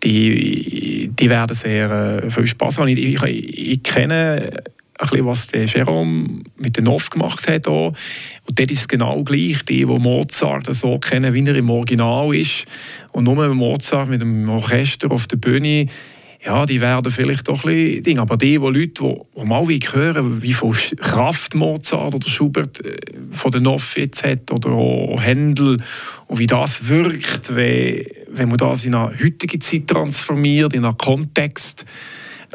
die, 0.04 1.10
die 1.18 1.30
werden 1.30 1.56
sehr 1.56 2.24
äh, 2.24 2.30
viel 2.30 2.48
Spaß 2.48 2.80
haben. 2.80 2.88
Ich, 2.88 2.98
ich, 2.98 3.24
ich 3.24 3.84
kenne 3.84 4.64
ein 4.98 5.10
bisschen, 5.10 5.26
was 5.26 5.48
der 5.48 5.66
Jerome 5.66 6.44
mit 6.58 6.78
den 6.78 6.86
Noff 6.86 7.10
gemacht 7.10 7.48
hat. 7.48 7.68
Auch. 7.68 7.94
Und 8.48 8.60
dort 8.60 8.72
ist 8.72 8.80
es 8.80 8.88
genau 8.88 9.24
gleich. 9.24 9.64
Die, 9.66 9.80
die 9.80 9.86
Mozart 9.86 10.74
so 10.74 10.98
kennen, 11.00 11.34
wie 11.34 11.46
er 11.46 11.56
im 11.56 11.70
Original 11.70 12.34
ist. 12.34 12.66
Und 13.12 13.26
nur 13.26 13.54
Mozart 13.54 14.10
mit 14.10 14.22
dem 14.22 14.48
Orchester 14.50 15.12
auf 15.12 15.28
der 15.28 15.38
Bühne, 15.38 15.88
ja, 16.46 16.66
die 16.66 16.80
werden 16.80 17.12
vielleicht 17.12 17.48
doch 17.48 17.64
ein 17.66 17.74
bisschen 17.74 18.04
Ding. 18.04 18.20
Aber 18.20 18.38
die, 18.38 18.52
die 18.52 18.58
Leute, 18.58 18.88
die, 18.88 19.22
die 19.36 19.46
mal 19.46 19.68
wie 19.68 19.80
hören, 19.80 20.42
wie 20.42 20.54
viel 20.54 20.72
Kraft 20.98 21.56
Mozart 21.56 22.14
oder 22.14 22.28
Schubert 22.28 22.86
äh, 22.86 22.98
von 23.32 23.52
den 23.52 23.64
Noff 23.64 23.96
hat 23.96 24.52
oder 24.52 24.70
auch 24.70 25.22
Händel 25.22 25.82
und 26.28 26.40
wie 26.40 26.46
das 26.46 26.88
wirkt, 26.88 27.56
wenn, 27.56 28.06
wenn 28.30 28.50
man 28.50 28.58
das 28.58 28.86
in 28.86 28.94
eine 28.94 29.12
heutige 29.20 29.58
Zeit 29.60 29.88
transformiert, 29.88 30.74
in 30.74 30.86
einen 30.86 30.98
Kontext, 30.98 31.86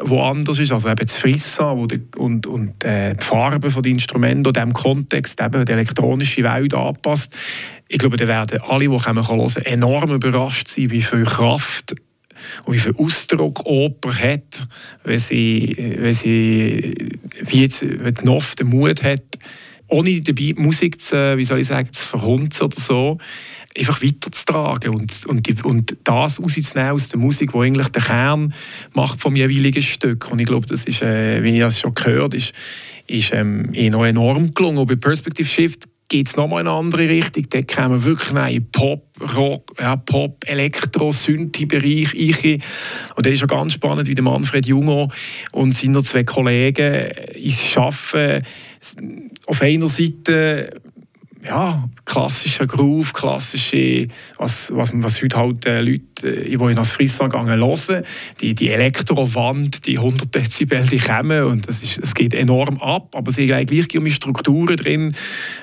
wo 0.01 0.21
anders 0.21 0.57
ist, 0.57 0.71
also 0.71 0.89
eben 0.89 1.05
das 1.05 1.17
Frissa 1.17 1.75
wo 1.75 1.85
und, 2.17 2.47
und 2.47 2.83
äh, 2.85 3.15
die 3.15 3.23
Farben 3.23 3.69
von 3.69 3.83
den 3.83 3.95
Instrumenten 3.95 4.45
in 4.45 4.53
diesem 4.53 4.73
Kontext 4.73 5.41
eben 5.41 5.65
die 5.65 5.71
elektronische 5.71 6.43
Welt 6.43 6.73
anpasst. 6.73 7.33
Ich 7.89 7.97
glaube, 7.97 8.15
da 8.15 8.25
werden 8.25 8.61
alle, 8.61 8.87
die 8.87 8.95
kommen, 8.95 9.27
hören, 9.27 9.63
enorm 9.65 10.11
überrascht 10.11 10.69
sein, 10.69 10.91
wie 10.91 11.01
viel 11.01 11.25
Kraft 11.25 11.93
und 12.65 12.73
wie 12.73 12.79
viel 12.79 12.95
Ausdruck 12.97 13.65
Oper 13.65 14.13
hat, 14.13 14.67
wenn 15.03 15.19
sie, 15.19 15.75
wenn 15.77 16.13
sie 16.13 16.95
wie 17.43 17.61
jetzt 17.61 17.81
wenn 17.81 18.13
die 18.13 18.25
Noff 18.25 18.55
den 18.55 18.67
Mut 18.67 19.03
hat, 19.03 19.23
ohne 19.87 20.21
dabei 20.21 20.53
Musik 20.55 21.01
zu, 21.01 21.37
wie 21.37 21.45
soll 21.45 21.59
ich 21.59 21.67
sagen, 21.67 21.91
zu 21.91 22.01
verhunzen 22.01 22.63
oder 22.63 22.79
so, 22.79 23.17
einfach 23.77 24.01
weiterzutragen 24.01 24.93
und, 24.93 25.25
und, 25.25 25.47
die, 25.47 25.61
und 25.63 25.97
das 26.03 26.41
rauszunehmen 26.41 26.91
aus 26.91 27.09
der 27.09 27.19
Musik, 27.19 27.53
wo 27.53 27.61
eigentlich 27.61 27.87
der 27.89 28.01
Kern 28.01 28.53
macht 28.93 29.21
vom 29.21 29.35
jeweiligen 29.35 29.81
Stück. 29.81 30.31
Und 30.31 30.39
ich 30.39 30.47
glaube, 30.47 30.65
das 30.65 30.85
ist, 30.85 31.01
äh, 31.01 31.43
wie 31.43 31.51
ich 31.51 31.59
das 31.59 31.79
schon 31.79 31.93
gehört 31.93 32.33
ist, 32.33 32.53
ist 33.07 33.33
ähm, 33.33 33.73
enorm 33.73 34.51
gelungen. 34.51 34.77
Und 34.77 34.87
bei 34.87 34.95
Perspective 34.95 35.47
Shift 35.47 35.87
geht 36.11 36.27
es 36.27 36.35
nochmal 36.35 36.59
in 36.59 36.67
eine 36.67 36.77
andere 36.77 37.07
Richtung. 37.07 37.45
Dort 37.49 37.73
kommen 37.73 37.91
wir 37.91 38.03
wirklich 38.03 38.53
in 38.53 38.69
Pop, 38.69 39.07
Rock, 39.37 39.71
ja, 39.79 39.95
Pop, 39.95 40.43
Elektro, 40.45 41.13
Synthi-Bereich 41.13 42.13
rein. 42.13 42.61
Und 43.15 43.25
das 43.25 43.33
ist 43.33 43.39
ja 43.41 43.47
ganz 43.47 43.73
spannend, 43.73 44.09
wie 44.09 44.13
der 44.13 44.23
Manfred 44.23 44.65
Junger 44.65 45.07
und 45.53 45.73
seine 45.73 46.03
zwei 46.03 46.25
Kollegen 46.25 47.05
ins 47.33 47.65
Schaffen 47.65 48.43
auf 49.45 49.61
einer 49.61 49.87
Seite 49.87 50.81
ja, 51.45 51.89
klassischer 52.05 52.67
Groove, 52.67 53.13
klassische, 53.13 54.07
was, 54.37 54.71
was, 54.75 54.91
was 54.93 55.21
heute 55.21 55.37
halt 55.37 55.65
äh, 55.65 55.81
Leute, 55.81 56.03
äh, 56.23 56.45
die 56.45 56.53
in 56.53 56.75
das 56.75 56.91
Friesland 56.91 57.33
gehen, 57.33 57.47
hören. 57.47 58.03
Die, 58.39 58.53
die 58.53 58.69
Elektrowand, 58.69 59.85
die 59.87 59.97
100 59.97 60.33
Dezibel, 60.33 60.85
die 60.85 60.99
kommen 60.99 61.43
und 61.45 61.67
es, 61.67 61.81
ist, 61.83 61.99
es 61.99 62.13
geht 62.13 62.33
enorm 62.33 62.77
ab, 62.77 63.15
aber 63.15 63.29
es 63.29 63.35
sind 63.35 63.47
gleich 63.47 63.97
um 63.97 64.07
Strukturen 64.07 64.75
drin, 64.75 65.15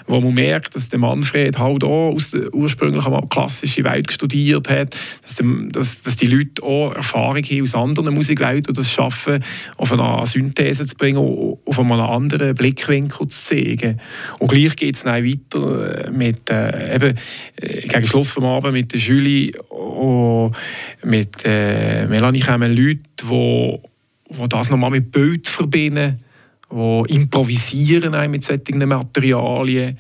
wo 0.07 0.21
man 0.21 0.35
merkt, 0.35 0.75
dass 0.75 0.89
der 0.89 0.99
Manfred 0.99 1.59
halt 1.59 1.85
auch 1.85 2.13
aus 2.13 2.31
der 2.31 2.53
ursprünglich 2.53 3.05
einmal 3.05 3.27
klassische 3.29 3.85
Welt 3.85 4.11
studiert 4.11 4.69
hat, 4.69 4.97
dass, 5.23 5.37
die, 5.37 5.69
dass, 5.71 6.03
dass 6.03 6.17
die 6.17 6.27
Leute 6.27 6.63
auch 6.63 6.93
Erfahrung 6.93 7.43
haben 7.43 7.63
aus 7.63 7.75
anderen 7.75 8.15
Musikwelten 8.15 8.71
und 8.71 8.79
das 8.79 8.91
schaffen, 8.91 9.45
auf 9.77 9.93
eine 9.93 10.27
Synthese 10.27 10.87
zu 10.87 10.97
bringen, 10.97 11.19
auf 11.19 11.79
einen 11.79 11.93
anderen 11.93 12.55
Blickwinkel 12.55 13.29
zu 13.29 13.45
zeigen. 13.45 14.01
Und 14.39 14.51
gleich 14.51 14.75
geht 14.75 14.97
es 14.97 15.05
dann 15.05 15.25
weiter 15.25 15.68
äh, 15.75 16.11
mit, 16.11 16.51
äh, 16.51 16.95
eben, 16.95 17.15
äh, 17.57 17.87
gegen 17.87 18.07
Schluss 18.07 18.31
vom 18.31 18.45
Abend 18.45 18.73
mit 18.73 18.93
der 18.93 19.01
Julie 19.01 19.53
und 19.69 20.55
mit 21.05 21.45
äh, 21.45 22.07
Melanie 22.07 22.41
kommen 22.41 22.75
Leute, 22.75 23.01
die 23.23 23.81
wo 24.31 24.47
das 24.47 24.71
nochmal 24.71 24.91
mit 24.91 25.11
Bild 25.11 25.49
verbinden, 25.49 26.23
die 26.71 27.15
improvisieren 27.15 28.31
mit 28.31 28.45
solchen 28.45 28.87
Materialien 28.87 29.99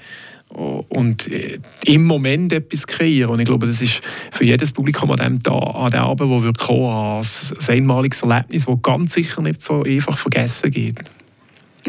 und 0.51 1.31
äh, 1.31 1.59
im 1.85 2.05
Moment 2.05 2.53
etwas 2.53 2.87
kreieren. 2.87 3.33
Und 3.33 3.41
ich 3.41 3.47
glaube, 3.47 3.67
das 3.67 3.83
ist 3.83 4.01
für 4.31 4.45
jedes 4.45 4.73
Publikum 4.73 5.11
an 5.11 5.17
diesem 5.17 5.43
Tag, 5.43 5.75
an 5.75 5.91
dem 5.91 6.01
Abend, 6.01 6.31
wo 6.31 6.43
wir 6.43 6.53
kommen, 6.53 7.23
ein 7.23 7.75
einmaliges 7.75 8.23
Erlebnis, 8.23 8.65
das 8.65 8.83
ganz 8.83 9.15
sicher 9.15 9.43
nicht 9.43 9.61
so 9.61 9.83
einfach 9.83 10.17
vergessen 10.17 10.71
geht. 10.71 11.01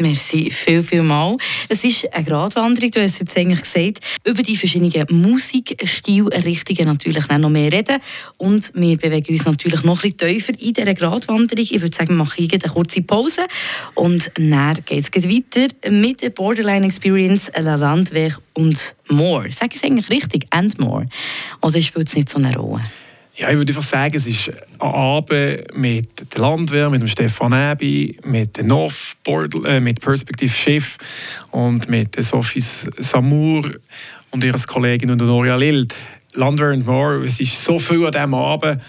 Merci 0.00 0.50
viel, 0.50 0.82
viel 0.82 1.02
mal. 1.02 1.36
Es 1.68 1.84
ist 1.84 2.12
eine 2.12 2.24
Gratwanderung, 2.24 2.90
du 2.90 3.02
hast 3.02 3.20
jetzt 3.20 3.36
eigentlich 3.36 3.60
gesagt, 3.60 3.98
über 4.26 4.42
die 4.42 4.56
verschiedenen 4.56 5.06
Musikstilrichtungen 5.10 6.86
natürlich 6.86 7.28
noch 7.28 7.50
mehr 7.50 7.70
reden. 7.70 7.98
Und 8.38 8.72
wir 8.74 8.96
bewegen 8.96 9.34
uns 9.34 9.44
natürlich 9.44 9.82
noch 9.82 10.00
bisschen 10.00 10.16
tiefer 10.16 10.52
in 10.58 10.72
dieser 10.72 10.94
Gratwanderung. 10.94 11.64
Ich 11.70 11.80
würde 11.80 11.94
sagen, 11.94 12.10
wir 12.10 12.16
machen 12.16 12.48
eine 12.50 12.72
kurze 12.72 13.02
Pause 13.02 13.42
und 13.94 14.30
dann 14.36 14.78
geht 14.86 15.14
es 15.14 15.24
weiter 15.24 15.90
mit 15.90 16.22
der 16.22 16.30
Borderline 16.30 16.86
Experience, 16.86 17.50
La 17.56 17.74
Landweg 17.74 18.36
und 18.54 18.94
More. 19.08 19.50
Sag 19.50 19.74
ich 19.74 19.76
es 19.76 19.84
eigentlich 19.84 20.08
richtig? 20.10 20.46
And 20.50 20.78
More? 20.78 21.08
Oder 21.60 21.82
spielt 21.82 22.08
es 22.08 22.16
nicht 22.16 22.30
so 22.30 22.38
eine 22.38 22.56
Rolle? 22.56 22.82
Ja, 23.36 23.50
ich 23.50 23.56
würde 23.56 23.70
einfach 23.70 23.82
sagen, 23.82 24.16
es 24.16 24.26
ist 24.26 24.50
ein 24.50 24.80
Abend 24.80 25.74
mit 25.74 26.08
Landwehr, 26.40 26.90
mit 26.90 27.02
dem 27.02 27.08
Stefan 27.08 27.52
Ebi, 27.52 28.18
mit 28.24 28.56
der 28.56 28.64
NOF, 28.64 29.16
äh, 29.64 29.80
mit 29.80 30.00
Perspective 30.00 30.50
Schiff 30.50 30.96
und 31.50 31.88
mit 31.88 32.16
der 32.16 32.22
Sophie 32.22 32.60
Samur 32.60 33.70
und 34.30 34.42
ihrer 34.42 34.58
Kollegin 34.66 35.10
und 35.10 35.18
Noria 35.18 35.56
Lill. 35.56 35.86
Landwehr 36.34 36.72
und 36.72 36.86
More, 36.86 37.24
es 37.24 37.40
ist 37.40 37.62
so 37.64 37.78
viel 37.78 38.06
an 38.06 38.12
diesem 38.12 38.34
Abend 38.34 38.80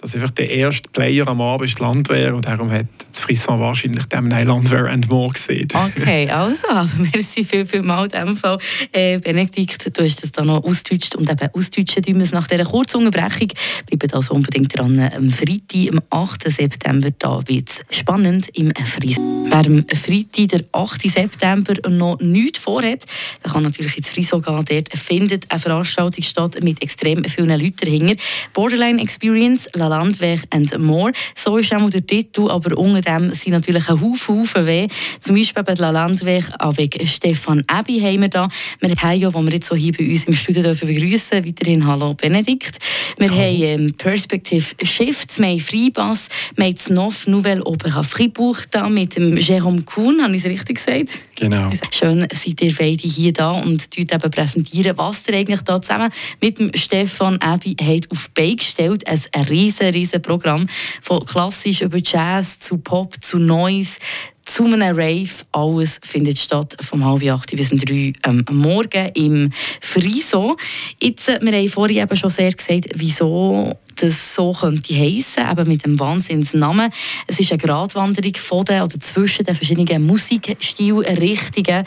dass 0.00 0.14
einfach 0.14 0.30
der 0.30 0.50
erste 0.50 0.88
Player 0.88 1.28
am 1.28 1.40
Abend 1.40 1.68
ist 1.68 1.78
die 1.78 1.82
Landwehr 1.82 2.34
und 2.34 2.46
darum 2.46 2.70
hat 2.70 2.86
das 3.10 3.20
Frisson 3.20 3.60
wahrscheinlich 3.60 4.04
dem 4.06 4.28
Landwehr 4.28 4.86
and 4.86 5.08
more 5.10 5.30
gesehen. 5.32 5.68
Okay, 5.72 6.28
also, 6.30 6.66
merci 7.12 7.44
viel, 7.44 7.66
viel 7.66 7.82
mal 7.82 8.04
in 8.04 8.10
diesem 8.10 8.36
Fall. 8.36 8.58
Äh, 8.92 9.18
Benedikt, 9.18 9.96
du 9.96 10.02
hast 10.02 10.22
das 10.22 10.32
dann 10.32 10.46
noch 10.46 10.64
ausgedeutscht 10.64 11.16
und 11.16 11.28
eben 11.28 11.48
ausdeutschen 11.52 12.02
tun 12.02 12.14
wir 12.14 12.22
es 12.22 12.32
nach 12.32 12.46
dieser 12.46 12.64
kurzen 12.64 13.04
Unterbrechung. 13.04 13.48
Bleibt 13.86 14.14
also 14.14 14.34
unbedingt 14.34 14.76
dran. 14.78 14.98
Am 14.98 15.28
Freitag, 15.28 15.92
am 15.92 16.00
8. 16.08 16.50
September, 16.50 17.10
da 17.18 17.42
wird 17.46 17.68
es 17.68 17.98
spannend 17.98 18.48
im 18.54 18.72
Frisson. 18.74 19.48
Wer 19.50 19.66
am 19.66 19.84
Freitag, 19.94 20.48
der 20.48 20.64
8. 20.72 21.02
September, 21.02 21.74
noch 21.90 22.18
nichts 22.20 22.58
vorhat, 22.58 23.04
der 23.44 23.52
kann 23.52 23.64
natürlich 23.64 23.98
ins 23.98 24.10
Frisson 24.10 24.40
gehen. 24.40 24.64
Dort 24.64 24.96
findet 24.96 25.50
eine 25.50 25.60
Veranstaltung 25.60 26.24
statt 26.24 26.56
mit 26.62 26.82
extrem 26.82 27.22
vielen 27.24 27.50
Leuten 27.50 27.76
dahinter. 27.76 28.14
Borderline 28.54 29.02
Experience, 29.02 29.68
La 29.74 29.89
Landweg 29.90 30.40
and 30.50 30.78
More. 30.78 31.12
So 31.34 31.56
ist 31.58 31.74
auch 31.74 31.90
der 31.90 32.06
Titel, 32.06 32.48
aber 32.48 32.76
unter 32.78 33.00
dem 33.00 33.32
sind 33.34 33.52
natürlich 33.52 33.88
ein 33.88 34.00
Haufen, 34.00 34.40
Haufen 34.40 34.66
weh. 34.66 34.88
Zum 35.18 35.36
Beispiel 35.36 35.62
bei 35.62 35.74
La 35.74 35.90
Landweg 35.90 36.44
avec 36.58 37.00
Stefan 37.06 37.64
Ebi 37.70 38.00
haben 38.00 38.22
wir 38.22 38.28
da. 38.28 38.48
Wir 38.80 38.90
haben 38.90 39.02
Heio, 39.02 39.30
den 39.30 39.44
wir 39.44 39.52
jetzt 39.52 39.68
so 39.68 39.76
hier 39.76 39.92
bei 39.92 40.08
uns 40.08 40.24
im 40.24 40.34
Studio 40.34 40.62
dürfen 40.62 40.88
begrüßen. 40.88 41.44
Weiterhin 41.44 41.86
Hallo 41.86 42.14
Benedikt. 42.14 42.78
Wir 43.18 43.30
Hallo. 43.30 43.40
haben 43.40 43.62
ähm, 43.62 43.94
Perspective 43.94 44.64
Shifts, 44.82 45.38
wir 45.38 45.48
haben 45.48 45.60
Freibass, 45.60 46.28
wir 46.56 46.66
haben 46.66 46.74
das 46.74 46.90
Nof 46.90 47.26
Nouvelle 47.26 47.64
Opera 47.64 48.02
Fribourg 48.02 48.64
da 48.70 48.88
mit 48.88 49.16
dem 49.16 49.34
Jérôme 49.34 49.84
Kuhn, 49.84 50.22
habe 50.22 50.34
ich 50.34 50.44
es 50.44 50.50
richtig 50.50 50.84
gesagt? 50.84 51.18
Genau. 51.40 51.70
Schön 51.90 52.28
seid 52.34 52.60
ihr 52.60 52.74
beide 52.78 53.08
hier 53.08 53.32
da 53.32 53.52
und 53.52 53.88
eben 53.96 54.30
präsentieren, 54.30 54.98
was 54.98 55.26
ihr 55.26 55.38
eigentlich 55.38 55.62
da 55.62 55.80
zusammen 55.80 56.10
mit 56.42 56.58
dem 56.58 56.70
Stefan 56.74 57.38
Ebi 57.42 57.74
habt 57.82 58.10
auf 58.10 58.28
die 58.28 58.42
Beine 58.42 58.56
gestellt. 58.56 59.04
Ein 59.08 59.44
riesen 59.44 59.86
riesen, 59.88 60.20
Programm. 60.20 60.66
Von 61.00 61.24
klassisch 61.24 61.80
über 61.80 61.96
Jazz 61.96 62.60
zu 62.60 62.76
Pop 62.76 63.14
zu 63.22 63.38
Noise 63.38 63.98
zu 64.44 64.64
einem 64.64 64.94
Rave. 64.94 65.30
Alles 65.52 65.98
findet 66.02 66.38
statt 66.38 66.76
vom 66.80 67.04
halb 67.06 67.22
acht 67.30 67.56
bis 67.56 67.72
um 67.72 67.78
drei 67.78 68.12
am 68.22 68.44
Morgen 68.50 69.08
im 69.14 69.50
Friso. 69.80 70.58
Jetzt, 71.00 71.28
äh, 71.28 71.38
wir 71.40 71.52
haben 71.52 71.68
vorhin 71.68 71.98
eben 71.98 72.16
schon 72.16 72.30
sehr 72.30 72.52
gesagt, 72.52 72.88
wieso 72.94 73.78
das 74.00 74.34
so 74.34 74.52
könnte 74.52 74.94
heissen, 74.94 75.48
eben 75.50 75.68
mit 75.68 75.84
dem 75.84 75.98
Wahnsinnsnamen. 75.98 76.90
Es 77.26 77.40
ist 77.40 77.52
eine 77.52 77.58
Gratwanderung 77.58 78.34
von 78.36 78.64
den, 78.64 78.82
oder 78.82 79.00
zwischen 79.00 79.44
den 79.44 79.54
verschiedenen 79.54 80.06
Musikstilrichtungen. 80.06 81.84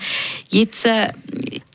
Jetzt 0.49 0.85
äh, 0.85 1.09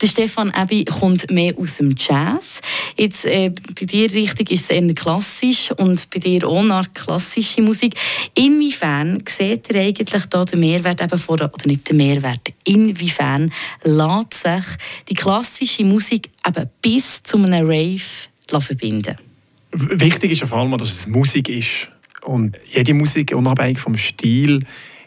Der 0.01 0.07
Stefan 0.07 0.53
Ebi 0.55 0.85
kommt 0.85 1.29
mehr 1.29 1.53
aus 1.57 1.77
dem 1.77 1.93
Jazz. 1.97 2.61
Jetzt, 2.97 3.25
äh, 3.25 3.49
bei 3.49 3.85
dir 3.85 4.11
richtig 4.13 4.51
ist 4.51 4.63
es 4.63 4.69
eher 4.69 4.93
klassisch 4.93 5.71
und 5.71 6.09
bei 6.09 6.19
dir 6.19 6.47
auch 6.47 6.63
nach 6.63 6.85
klassische 6.93 7.61
Musik. 7.61 7.95
Inwiefern 8.33 9.21
seht 9.27 9.69
ihr 9.69 9.81
eigentlich 9.81 10.25
da 10.25 10.45
den 10.45 10.61
Mehrwert 10.61 11.01
eben 11.01 11.17
vor, 11.17 11.35
oder 11.35 11.51
nicht 11.65 11.89
den 11.89 11.97
Mehrwert, 11.97 12.53
inwiefern 12.63 13.51
lässt 13.83 14.33
sich 14.35 14.65
die 15.09 15.15
klassische 15.15 15.83
Musik 15.83 16.29
eben 16.47 16.69
bis 16.81 17.21
zu 17.23 17.37
einem 17.37 17.67
Rave 17.67 18.61
verbinden? 18.61 19.28
Wichtig 19.71 20.31
ist 20.31 20.43
vor 20.43 20.59
allem, 20.59 20.77
dass 20.77 20.91
es 20.91 21.07
Musik 21.07 21.49
ist. 21.49 21.91
Und 22.23 22.59
jede 22.69 22.93
Musik, 22.93 23.33
unabhängig 23.35 23.79
vom 23.79 23.95
Stil, 23.97 24.65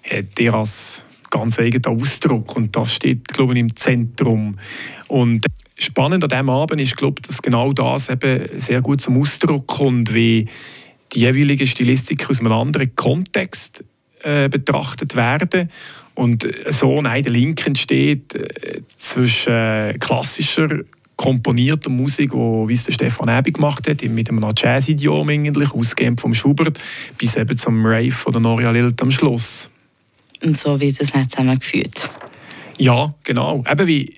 hat 0.09 0.39
ihr 0.39 0.55
als 0.55 1.05
ganz 1.31 1.59
eigenen 1.59 2.01
Ausdruck. 2.01 2.57
Und 2.57 2.77
das 2.77 2.95
steht, 2.95 3.29
glaube 3.29 3.55
ich, 3.55 3.61
im 3.61 3.75
Zentrum. 3.75 4.59
Und 5.09 5.47
spannend 5.77 6.25
an 6.25 6.31
diesem 6.31 6.51
Abend 6.51 6.81
ist, 6.81 6.97
glaube 6.97 7.21
ich, 7.21 7.27
dass 7.27 7.43
genau 7.43 7.73
das 7.73 8.09
eben 8.09 8.49
sehr 8.59 8.81
gut 8.81 9.01
zum 9.01 9.21
Ausdruck 9.21 9.67
kommt, 9.67 10.15
wie 10.15 10.47
die 11.13 11.21
jeweiligen 11.21 11.67
Stilistiken 11.67 12.29
aus 12.29 12.41
einem 12.41 12.53
anderen 12.53 12.95
Kontext 12.95 13.85
äh, 14.23 14.49
betrachtet 14.49 15.17
werden 15.17 15.69
und 16.15 16.47
so 16.69 17.01
ein 17.01 17.25
Link 17.25 17.67
entsteht 17.67 18.35
äh, 18.35 18.83
zwischen 18.97 19.53
äh, 19.53 19.97
klassischer 19.99 20.81
komponierter 21.17 21.91
Musik, 21.91 22.33
wo 22.33 22.69
wie 22.69 22.75
es 22.75 22.85
der 22.85 22.93
Stefan 22.93 23.29
Ebi 23.29 23.53
gemacht 23.53 23.89
hat, 23.89 24.03
mit 24.03 24.29
einem 24.29 24.45
Jazz-Idiom 24.57 25.29
eigentlich, 25.29 25.73
ausgehend 25.73 26.21
vom 26.21 26.35
Schubert, 26.35 26.79
bis 27.19 27.37
eben 27.37 27.57
zum 27.57 27.85
Rave 27.85 28.15
oder 28.27 28.41
Noria 28.41 28.71
Lilt 28.71 29.01
am 29.03 29.11
Schluss. 29.11 29.71
Und 30.43 30.59
so 30.59 30.81
wird 30.81 31.01
das 31.01 31.15
nicht 31.15 31.31
zusammengeführt. 31.31 32.09
Ja, 32.79 33.15
genau. 33.25 33.63
Eben 33.71 33.87
wie 33.87 34.13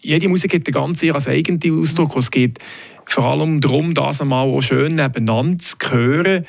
jede 0.00 0.28
Musik 0.28 0.54
hat 0.54 0.66
einen 0.66 0.72
ganz 0.72 1.02
ihren 1.02 1.26
eigenen 1.26 1.80
Ausdruck. 1.80 2.16
Es 2.16 2.30
geht 2.30 2.58
vor 3.06 3.24
allem 3.24 3.60
darum, 3.60 3.94
das 3.94 4.20
einmal 4.20 4.46
auch 4.46 4.60
schön 4.62 4.94
nebeneinander 4.94 5.58
zu 5.58 5.76
hören. 5.90 6.46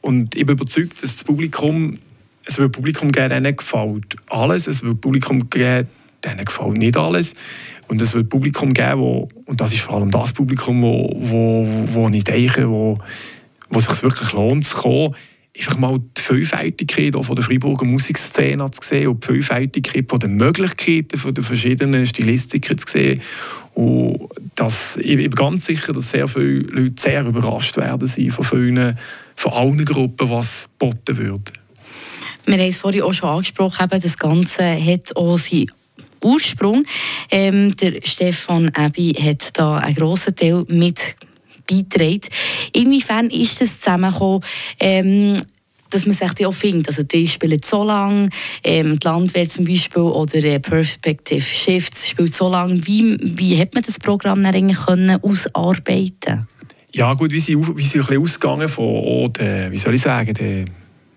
Und 0.00 0.34
ich 0.34 0.44
bin 0.44 0.56
überzeugt, 0.56 1.02
dass 1.02 1.16
das 1.16 1.24
Publikum, 1.24 1.98
es 2.44 2.58
wird 2.58 2.72
Publikum 2.72 3.12
geben, 3.12 3.28
denen 3.28 3.56
gefällt 3.56 4.16
alles. 4.28 4.66
Es 4.66 4.82
wird 4.82 5.00
Publikum 5.00 5.48
geben, 5.50 5.88
denen 6.24 6.44
gefällt 6.44 6.76
nicht 6.76 6.96
alles. 6.96 7.34
Und 7.88 8.02
es 8.02 8.14
wird 8.14 8.28
Publikum 8.28 8.72
geben, 8.74 9.00
wo, 9.00 9.28
und 9.46 9.60
das 9.60 9.72
ist 9.72 9.80
vor 9.80 9.96
allem 9.96 10.10
das 10.10 10.32
Publikum, 10.32 10.82
wo, 10.82 11.10
wo, 11.20 11.66
wo 11.92 12.08
ich 12.08 12.24
denke, 12.24 12.68
wo, 12.68 12.98
wo 13.70 13.78
sich 13.80 14.02
wirklich 14.02 14.32
lohnt 14.32 14.66
zu 14.66 14.76
kommen, 14.76 15.14
einfach 15.58 15.78
mal 15.78 15.98
die 15.98 16.20
Vielfältigkeit 16.20 17.14
von 17.20 17.34
der 17.34 17.44
Freiburger 17.44 17.84
Musikszene 17.84 18.70
zu 18.70 18.86
sehen 18.86 19.08
und 19.08 19.24
die 19.24 19.32
Vielfältigkeit 19.32 20.04
von 20.08 20.20
den 20.20 20.34
Möglichkeiten 20.34 21.18
von 21.18 21.34
den 21.34 21.42
verschiedenen 21.44 22.06
Stilistiken 22.06 22.78
zu 22.78 22.86
sehen. 22.86 23.20
Und 23.74 24.28
das, 24.54 24.96
ich 24.98 25.16
bin 25.16 25.30
ganz 25.30 25.66
sicher, 25.66 25.92
dass 25.92 26.10
sehr 26.10 26.28
viele 26.28 26.60
Leute 26.60 27.00
sehr 27.00 27.24
überrascht 27.24 27.76
werden 27.76 28.06
sein 28.06 28.30
von 28.30 28.44
vielen, 28.44 28.98
von 29.36 29.52
allen 29.52 29.84
Gruppen, 29.84 30.28
was 30.30 30.68
geboten 30.78 31.16
wird. 31.16 31.52
Wir 32.44 32.58
haben 32.58 32.68
es 32.68 32.78
vorhin 32.78 33.02
auch 33.02 33.12
schon 33.12 33.28
angesprochen, 33.28 33.86
das 33.90 34.16
Ganze 34.16 34.62
hat 34.64 35.16
auch 35.16 35.36
seinen 35.36 35.70
Ursprung. 36.22 36.84
Ähm, 37.30 37.74
der 37.76 38.00
Stefan 38.04 38.70
Ebi 38.76 39.12
hat 39.14 39.58
da 39.58 39.76
einen 39.76 39.94
grossen 39.94 40.34
Teil 40.34 40.64
mit 40.68 41.16
beiträgt. 41.68 42.28
Inwiefern 42.72 43.30
ist 43.30 43.60
das 43.60 43.80
zusammengekommen? 43.80 44.42
Ähm, 44.80 45.36
dass 45.90 46.06
man 46.06 46.14
sich 46.14 46.46
auch 46.46 46.52
findet. 46.52 46.88
Also 46.88 47.02
die 47.02 47.26
spielen 47.26 47.60
so 47.64 47.84
lange, 47.84 48.28
ähm, 48.62 48.98
die 48.98 49.06
Landwehr 49.06 49.48
zum 49.48 49.64
Beispiel 49.64 50.02
oder 50.02 50.44
äh, 50.44 50.60
Perspective 50.60 51.40
Shifts 51.40 52.10
spielt 52.10 52.34
so 52.34 52.48
lange. 52.50 52.86
Wie, 52.86 53.16
wie 53.20 53.58
hat 53.58 53.74
man 53.74 53.82
das 53.82 53.98
Programm 53.98 54.42
dann 54.42 54.54
eigentlich 54.54 54.78
können 54.78 55.18
ausarbeiten 55.22 56.46
Ja 56.92 57.14
gut, 57.14 57.32
wie 57.32 57.40
sie, 57.40 57.56
wie 57.56 57.82
sie 57.82 57.98
ein 58.00 58.04
bisschen 58.04 58.22
ausgegangen 58.22 58.68
von 58.68 58.84
oh, 58.84 59.28
der, 59.28 59.70
wie 59.72 59.78
soll 59.78 59.94
ich 59.94 60.02
sagen, 60.02 60.34
der, 60.34 60.66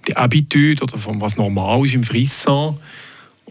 der 0.08 0.16
Habitude 0.16 0.84
oder 0.84 0.98
von 0.98 1.20
was 1.20 1.38
normal 1.38 1.86
ist 1.86 1.94
im 1.94 2.04
Frisson. 2.04 2.80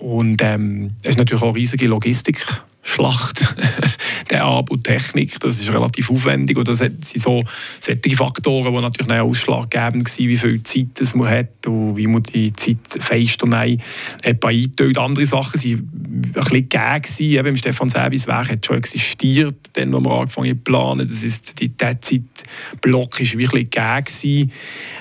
Und 0.01 0.43
ähm, 0.43 0.93
es 1.03 1.11
ist 1.11 1.19
natürlich 1.19 1.43
auch 1.43 1.49
eine 1.49 1.57
riesige 1.57 1.87
Logistik 1.87 2.45
Schlacht 2.83 3.55
der 4.31 4.45
Ab- 4.45 4.71
und 4.71 4.85
Technik. 4.85 5.39
Das 5.41 5.61
ist 5.61 5.73
relativ 5.73 6.11
aufwendig 6.11 6.57
und 6.57 6.67
das 6.67 6.79
sind 6.79 7.05
so 7.05 7.43
solche 7.79 8.17
Faktoren, 8.17 8.75
die 8.75 8.81
natürlich 8.81 9.13
auch 9.13 9.29
ausschlaggebend 9.29 10.09
waren, 10.09 10.29
wie 10.29 10.37
viel 10.37 10.63
Zeit 10.63 11.01
es 11.01 11.15
man 11.15 11.29
hat 11.29 11.67
und 11.67 11.97
wie 11.97 12.07
man 12.07 12.23
die 12.23 12.53
Zeit 12.55 12.79
fest 12.99 13.43
und 13.43 13.51
nein 13.51 13.83
einteilt. 14.25 14.99
Andere 14.99 15.27
Sachen 15.27 15.63
waren 15.63 15.73
ein 15.73 16.23
bisschen 16.23 16.69
gegeben. 16.71 17.47
Eben 17.47 17.57
Stefan 17.59 17.91
Säbis 17.91 18.27
Werk 18.27 18.51
hat 18.51 18.65
schon 18.65 18.79
existiert, 18.79 19.57
dann, 19.75 19.95
als 19.95 20.05
wir 20.05 20.11
angefangen 20.11 20.51
haben 20.51 20.59
zu 20.59 20.65
planen. 20.65 21.07
Das 21.07 21.23
ist, 21.23 21.61
die, 21.61 21.69
der 21.69 22.01
Zeitblock 22.01 23.21
war 23.21 23.39
wirklich 23.39 23.71
gegeben. 23.71 24.51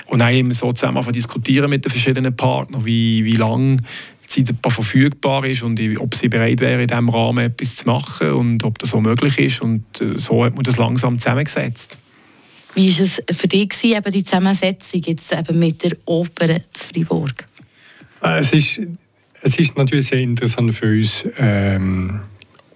Und 0.06 0.18
dann 0.18 0.28
haben 0.28 0.48
wir 0.48 0.54
so 0.54 0.70
zusammen 0.72 1.12
diskutieren 1.12 1.70
mit 1.70 1.84
den 1.84 1.90
verschiedenen 1.90 2.36
Partnern, 2.36 2.84
wie, 2.84 3.24
wie 3.24 3.36
lange 3.36 3.78
Zeit 4.30 4.54
verfügbar 4.68 5.44
ist 5.44 5.62
und 5.62 5.80
ob 5.98 6.14
sie 6.14 6.28
bereit 6.28 6.60
wäre, 6.60 6.80
in 6.80 6.86
diesem 6.86 7.08
Rahmen 7.08 7.44
etwas 7.44 7.76
zu 7.76 7.86
machen 7.86 8.32
und 8.32 8.64
ob 8.64 8.78
das 8.78 8.90
so 8.90 9.00
möglich 9.00 9.38
ist. 9.38 9.60
Und 9.60 9.84
äh, 10.00 10.16
so 10.16 10.44
hat 10.44 10.54
man 10.54 10.62
das 10.62 10.76
langsam 10.76 11.18
zusammengesetzt. 11.18 11.98
Wie 12.74 12.96
war 12.96 13.04
es 13.04 13.22
für 13.36 13.48
dich, 13.48 13.72
eben 13.82 14.12
die 14.12 14.22
Zusammensetzung 14.22 15.02
jetzt 15.04 15.32
eben 15.32 15.58
mit 15.58 15.82
der 15.82 15.96
Oper 16.04 16.60
zu 16.72 16.88
Freiburg? 16.88 17.44
Äh, 18.22 18.38
es 18.38 18.52
ist, 18.52 18.80
es 19.42 19.58
ist 19.58 19.76
natürlich 19.76 20.06
sehr 20.06 20.20
interessant 20.20 20.72
für 20.74 20.86
uns, 20.86 21.26
ähm, 21.36 22.20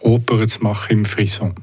Oper 0.00 0.46
zu 0.48 0.60
machen 0.62 0.98
im 0.98 1.04
Frisson. 1.04 1.54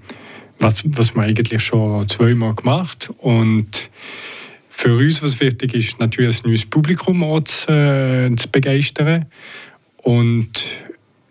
Was, 0.60 0.84
was 0.86 1.14
wir 1.16 1.24
eigentlich 1.24 1.62
schon 1.62 2.08
zweimal 2.08 2.56
gemacht 2.56 3.12
und 3.18 3.90
für 4.70 4.96
uns, 4.96 5.22
was 5.22 5.40
wichtig 5.40 5.74
ist, 5.74 6.00
natürlich 6.00 6.44
ein 6.44 6.50
neues 6.50 6.66
Publikum 6.66 7.24
auch 7.24 7.42
zu, 7.42 7.72
äh, 7.72 8.36
zu 8.36 8.50
begeistern 8.50 9.26
und 10.04 10.52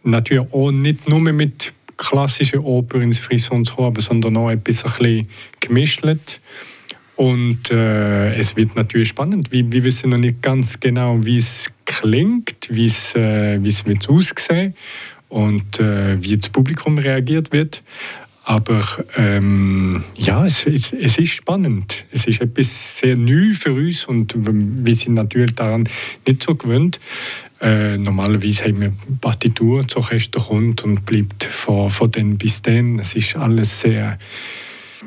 natürlich 0.03 0.53
auch 0.53 0.71
nicht 0.71 1.09
nur 1.09 1.21
mit 1.21 1.73
klassischen 1.97 2.61
Oper 2.61 3.01
ins 3.01 3.19
Frisson 3.19 3.65
zu 3.65 3.77
kommen, 3.77 4.01
sondern 4.01 4.37
auch 4.37 4.51
etwas 4.51 4.85
ein 4.85 4.91
bisschen 4.91 5.29
gemischt. 5.61 6.03
Und 7.17 7.71
äh, 7.71 8.35
es 8.35 8.57
wird 8.57 8.75
natürlich 8.77 9.09
spannend. 9.09 9.53
Wir, 9.53 9.71
wir, 9.71 9.85
wissen 9.85 10.09
noch 10.09 10.17
nicht 10.17 10.41
ganz 10.41 10.81
genau, 10.81 11.23
wie 11.23 11.37
es 11.37 11.71
klingt, 11.85 12.69
wie 12.71 12.87
es, 12.87 13.15
äh, 13.15 13.63
wie 13.63 13.69
es 13.69 13.85
wird 13.85 14.09
aussehen 14.09 14.75
und 15.29 15.79
äh, 15.81 16.23
wie 16.23 16.39
das 16.39 16.49
Publikum 16.49 16.97
reagiert 16.97 17.53
wird. 17.53 17.83
Aber 18.51 18.83
ähm, 19.17 20.03
ja, 20.17 20.45
es, 20.45 20.67
es, 20.67 20.93
es, 20.93 21.19
ist 21.19 21.31
spannend. 21.31 22.05
Es 22.11 22.27
ist 22.27 22.41
etwas 22.41 22.99
sehr 22.99 23.17
neu 23.17 23.55
für 23.55 23.73
uns 23.73 24.07
und 24.07 24.35
wir 24.37 24.95
sind 24.97 25.15
natürlich 25.15 25.55
daran 25.55 25.89
nicht 26.27 26.43
so 26.43 26.57
gewöhnt. 26.57 26.99
Äh, 27.61 27.97
normalerweise 27.97 28.65
haben 28.65 28.81
wir 28.81 28.93
Partitur, 29.21 29.85
das 29.85 29.95
Orchester 29.95 30.41
kommt 30.41 30.83
und 30.83 31.07
bleibt 31.07 31.45
von, 31.45 31.91
von 31.91 32.11
dann 32.11 32.39
bis 32.39 32.61
dann. 32.61 32.99
Es 32.99 33.15
ist 33.15 33.37
alles 33.37 33.83
sehr, 33.83 34.19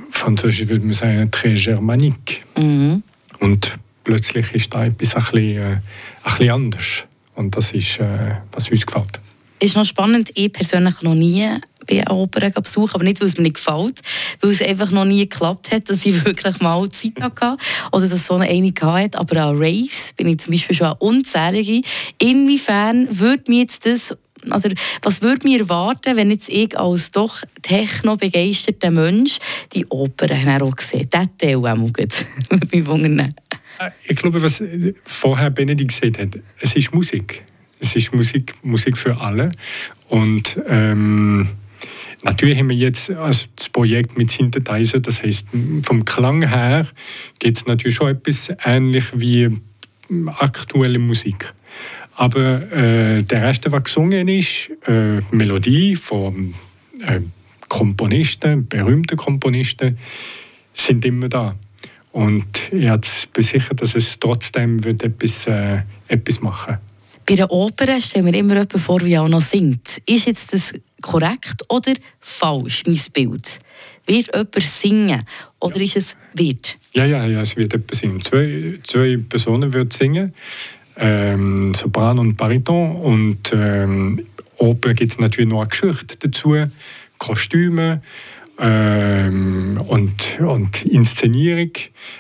französisch 0.10 0.70
würde 0.70 0.86
man 0.86 0.94
sagen, 0.94 1.30
très 1.30 1.62
germanique. 1.62 2.44
Mhm. 2.56 3.04
Und 3.42 3.78
plötzlich 4.06 4.54
ist 4.54 4.74
da 4.74 4.86
etwas 4.86 5.16
ein 5.16 5.22
bisschen, 5.22 5.58
äh, 5.58 5.66
ein 5.66 5.82
bisschen 6.24 6.50
anders. 6.50 7.04
Und 7.36 7.58
das 7.58 7.74
ist, 7.74 8.00
äh, 8.00 8.36
was 8.54 8.70
uns 8.70 8.86
gefällt. 8.86 9.20
Ist 9.60 9.76
noch 9.76 9.86
spannend, 9.86 10.32
ich 10.34 10.52
persönlich 10.52 11.02
noch 11.02 11.16
nie 11.16 11.50
bei 11.88 12.02
einer 12.02 12.12
Oper 12.12 12.50
besucht, 12.50 12.96
aber 12.96 13.04
nicht, 13.04 13.20
weil 13.20 13.28
es 13.28 13.38
mir 13.38 13.44
nicht 13.44 13.56
gefällt, 13.56 14.02
weil 14.42 14.52
es 14.52 14.62
einfach 14.62 14.92
noch 14.92 15.06
nie 15.06 15.28
geklappt 15.28 15.72
hat, 15.72 15.90
dass 15.90 16.06
ich 16.06 16.26
wirklich 16.26 16.60
mal 16.62 16.90
Zeit 16.90 17.22
hatte 17.22 17.58
oder 17.92 18.08
dass 18.08 18.28
so 18.28 18.36
eine 18.36 18.46
einige 18.46 18.86
hatte. 18.86 19.20
Aber 19.20 19.42
an 19.42 19.58
Raves 19.58 20.14
bin 20.14 20.28
ich 20.28 20.40
zum 20.40 20.52
Beispiel 20.52 20.76
schon 20.76 20.94
unzählige. 21.00 21.82
Inwiefern 22.20 23.08
würde 23.10 23.44
mir 23.48 23.62
jetzt 23.62 23.86
das 23.86 24.16
also, 24.50 24.70
was 25.02 25.22
würde 25.22 25.48
mir 25.48 25.60
erwarten, 25.62 26.16
wenn 26.16 26.32
jetzt 26.32 26.50
ich 26.50 26.78
als 26.78 27.12
doch 27.12 27.44
techno-begeisterter 27.62 28.92
Mensch 28.92 29.38
die 29.74 29.86
Oper 29.88 30.28
auch 30.62 30.80
sehe? 30.80 31.06
Das 31.06 31.28
Teil 31.38 31.56
auch 31.56 31.62
mal 31.62 31.92
äh, 33.80 33.90
Ich 34.08 34.16
glaube, 34.18 34.42
was 34.42 34.64
vorher 35.06 35.50
Benedikt 35.50 35.92
gesagt 35.92 36.20
hat, 36.20 36.42
es 36.60 36.76
ist 36.76 36.94
Musik. 36.94 37.44
Es 37.80 37.96
ist 37.96 38.14
Musik, 38.14 38.54
Musik 38.64 38.98
für 38.98 39.20
alle. 39.20 39.52
Und 40.10 40.60
ähm, 40.68 41.48
Natürlich 42.24 42.58
haben 42.58 42.70
wir 42.70 42.76
jetzt 42.76 43.12
also 43.12 43.46
das 43.56 43.70
Projekt 43.70 44.18
mit 44.18 44.32
Synthesizer, 44.32 45.00
das 45.00 45.22
heißt 45.22 45.48
vom 45.84 46.06
Klang 46.06 46.48
her 46.48 46.88
geht 47.40 47.58
es 47.58 47.66
natürlich 47.66 47.96
schon 47.96 48.12
etwas 48.12 48.52
ähnlich 48.64 49.06
wie 49.14 49.50
aktuelle 50.38 51.00
Musik. 51.00 51.54
Aber 52.16 52.62
äh, 52.72 53.24
der 53.24 53.42
Rest, 53.42 53.70
was 53.72 53.84
gesungen 53.84 54.28
ist, 54.28 54.70
äh, 54.88 55.20
Melodie 55.32 55.96
von 55.96 56.54
äh, 57.02 57.20
Komponisten, 57.68 58.68
berühmten 58.68 59.18
Komponisten, 59.18 59.98
sind 60.74 61.04
immer 61.06 61.28
da. 61.28 61.56
Und 62.12 62.72
ich 62.72 62.88
habe 62.88 63.02
besichert, 63.34 63.82
dass 63.82 63.96
es 63.96 64.20
trotzdem 64.20 64.84
wird 64.84 65.04
etwas, 65.04 65.48
äh, 65.48 65.82
etwas 66.08 66.42
machen 66.42 66.78
Bei 67.26 67.36
der 67.36 67.52
Oper 67.52 68.00
stellen 68.00 68.28
wir 68.28 68.34
immer 68.36 68.54
jemanden 68.54 68.80
vor, 68.80 69.02
wie 69.02 69.18
auch 69.18 69.28
noch 69.28 69.42
singt. 69.42 70.00
Ist 70.06 70.28
jetzt 70.28 70.54
das 70.54 70.74
korrekt 71.04 71.62
oder 71.70 71.94
falsch, 72.20 72.84
mein 72.88 73.00
Bild? 73.14 73.60
Wird 74.08 74.28
jemand 74.34 74.60
singen 74.62 75.24
oder 75.60 75.78
ist 75.78 75.96
es 75.96 76.16
wird? 76.34 76.78
Ja, 76.94 77.06
ja, 77.06 77.26
ja, 77.26 77.42
es 77.42 77.56
wird 77.56 77.74
jemand 77.74 77.94
singen. 77.94 78.22
Zwei, 78.22 78.80
zwei 78.82 79.18
Personen 79.30 79.72
werden 79.72 79.92
singen, 79.92 80.34
ähm, 80.98 81.74
Sopran 81.76 82.18
und 82.18 82.36
Bariton. 82.36 82.96
Und 82.96 83.52
ähm, 83.54 84.26
oben 84.58 84.96
gibt 84.96 85.12
es 85.12 85.20
natürlich 85.20 85.50
noch 85.50 85.62
eine 85.62 85.70
Geschichte 85.70 86.18
dazu, 86.20 86.56
Kostüme 87.20 88.02
ähm, 88.64 89.78
und, 89.88 90.40
und 90.40 90.86
Inszenierung. 90.86 91.72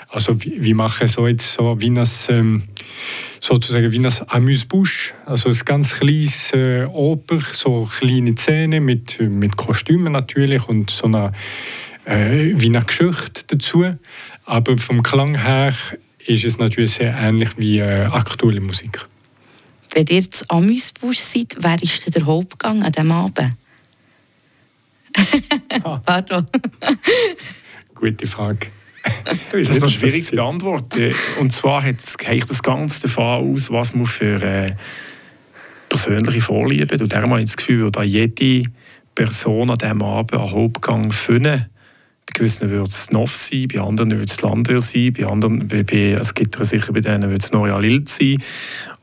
Also 0.09 0.35
wir 0.43 0.75
machen 0.75 1.07
so 1.07 1.25
jetzt 1.25 1.53
so 1.53 1.79
wie 1.79 1.89
ein, 1.89 2.03
ähm, 2.27 2.63
sozusagen 3.39 3.89
wie 3.91 3.99
ein 3.99 4.11
Amüsbusch, 4.27 5.13
also 5.25 5.49
ein 5.49 5.57
ganz 5.63 5.99
kleines 5.99 6.51
äh, 6.53 6.83
Oper, 6.85 7.39
so 7.39 7.89
kleine 7.97 8.35
Szene 8.35 8.81
mit, 8.81 9.21
mit 9.21 9.55
Kostümen 9.55 10.11
natürlich 10.11 10.67
und 10.67 10.89
so 10.89 11.05
einer 11.05 11.31
äh, 12.03 12.51
wie 12.55 12.75
eine 12.75 12.83
Geschichte 12.83 13.45
dazu. 13.47 13.85
Aber 14.43 14.77
vom 14.77 15.01
Klang 15.01 15.35
her 15.35 15.73
ist 16.25 16.43
es 16.43 16.57
natürlich 16.57 16.91
sehr 16.91 17.15
ähnlich 17.15 17.51
wie 17.57 17.79
äh, 17.79 18.03
aktuelle 18.05 18.59
Musik. 18.59 19.05
Wenn 19.93 20.07
ihr 20.07 20.29
zu 20.29 20.43
Amüsbusch 20.49 21.19
seid, 21.19 21.55
wer 21.59 21.81
ist 21.81 22.13
der 22.13 22.25
Hauptgang 22.25 22.83
an 22.83 22.91
diesem 22.91 23.11
Abend? 23.11 23.53
Ah. 25.83 25.97
Pardon. 26.05 26.45
Gute 27.95 28.27
Frage. 28.27 28.67
Das 29.51 29.69
ist 29.69 29.81
noch 29.81 29.89
schwierig 29.89 30.25
zu 30.25 30.35
beantworten. 30.35 31.13
Und 31.39 31.51
zwar 31.51 31.83
hat 31.83 32.01
das 32.01 32.63
Ganze 32.63 33.01
davon 33.03 33.53
aus, 33.53 33.69
was 33.71 33.93
man 33.93 34.05
für 34.05 34.41
äh, 34.41 34.71
persönliche 35.89 36.41
Vorlieben 36.41 36.89
hat. 36.89 37.01
Und 37.01 37.13
darum 37.13 37.31
habe 37.31 37.41
ich 37.41 37.47
das 37.47 37.57
Gefühl, 37.57 37.91
dass 37.91 38.05
jede 38.05 38.63
Person 39.15 39.69
an 39.69 39.77
diesem 39.77 40.01
Abend 40.01 40.33
einen 40.33 40.51
Hauptgang 40.51 41.11
finden. 41.11 41.69
Bei 42.25 42.31
gewissen 42.33 42.69
wird 42.69 42.87
es 42.87 43.11
Noff 43.11 43.35
sein, 43.35 43.67
bei 43.67 43.81
anderen 43.81 44.11
wird 44.11 44.31
es 44.31 44.41
Landwehr 44.41 44.79
sein, 44.79 45.11
bei 45.13 45.25
anderen, 45.25 45.67
bei, 45.67 45.83
bei, 45.83 46.17
es 46.19 46.33
gibt 46.33 46.57
sicher 46.65 46.93
bei 46.93 47.01
denen 47.01 47.29
wird 47.29 47.43
es 47.43 47.51
Noria 47.51 47.77
Lild 47.77 48.07
sein 48.07 48.37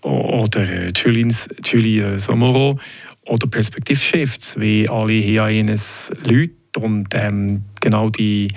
oder 0.00 0.62
äh, 0.62 0.90
Julie 0.94 2.18
Somero 2.18 2.78
oder 3.26 3.46
Perspektivshifts, 3.46 4.58
wie 4.58 4.88
alle 4.88 5.12
hier 5.12 5.44
eines 5.44 6.10
Leute 6.24 6.59
und 6.78 7.08
ähm, 7.14 7.64
genau 7.80 8.10
die 8.10 8.48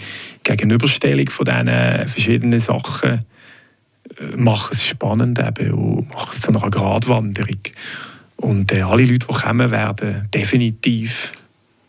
Gegenüberstellung 0.44 1.30
von 1.30 1.46
diesen 1.46 2.08
verschiedenen 2.08 2.60
Sachen 2.60 3.26
äh, 4.20 4.36
machen 4.36 4.70
es 4.72 4.86
spannend 4.86 5.40
eben 5.40 5.74
und 5.74 6.10
machen 6.10 6.30
es 6.32 6.42
zu 6.42 6.52
einer 6.52 6.70
Gratwanderung. 6.70 7.60
Und 8.38 8.72
äh, 8.72 8.82
alle 8.82 9.06
Leute, 9.06 9.28
die 9.28 9.34
kommen, 9.34 9.72
werden 9.72 10.28
definitiv 10.34 11.32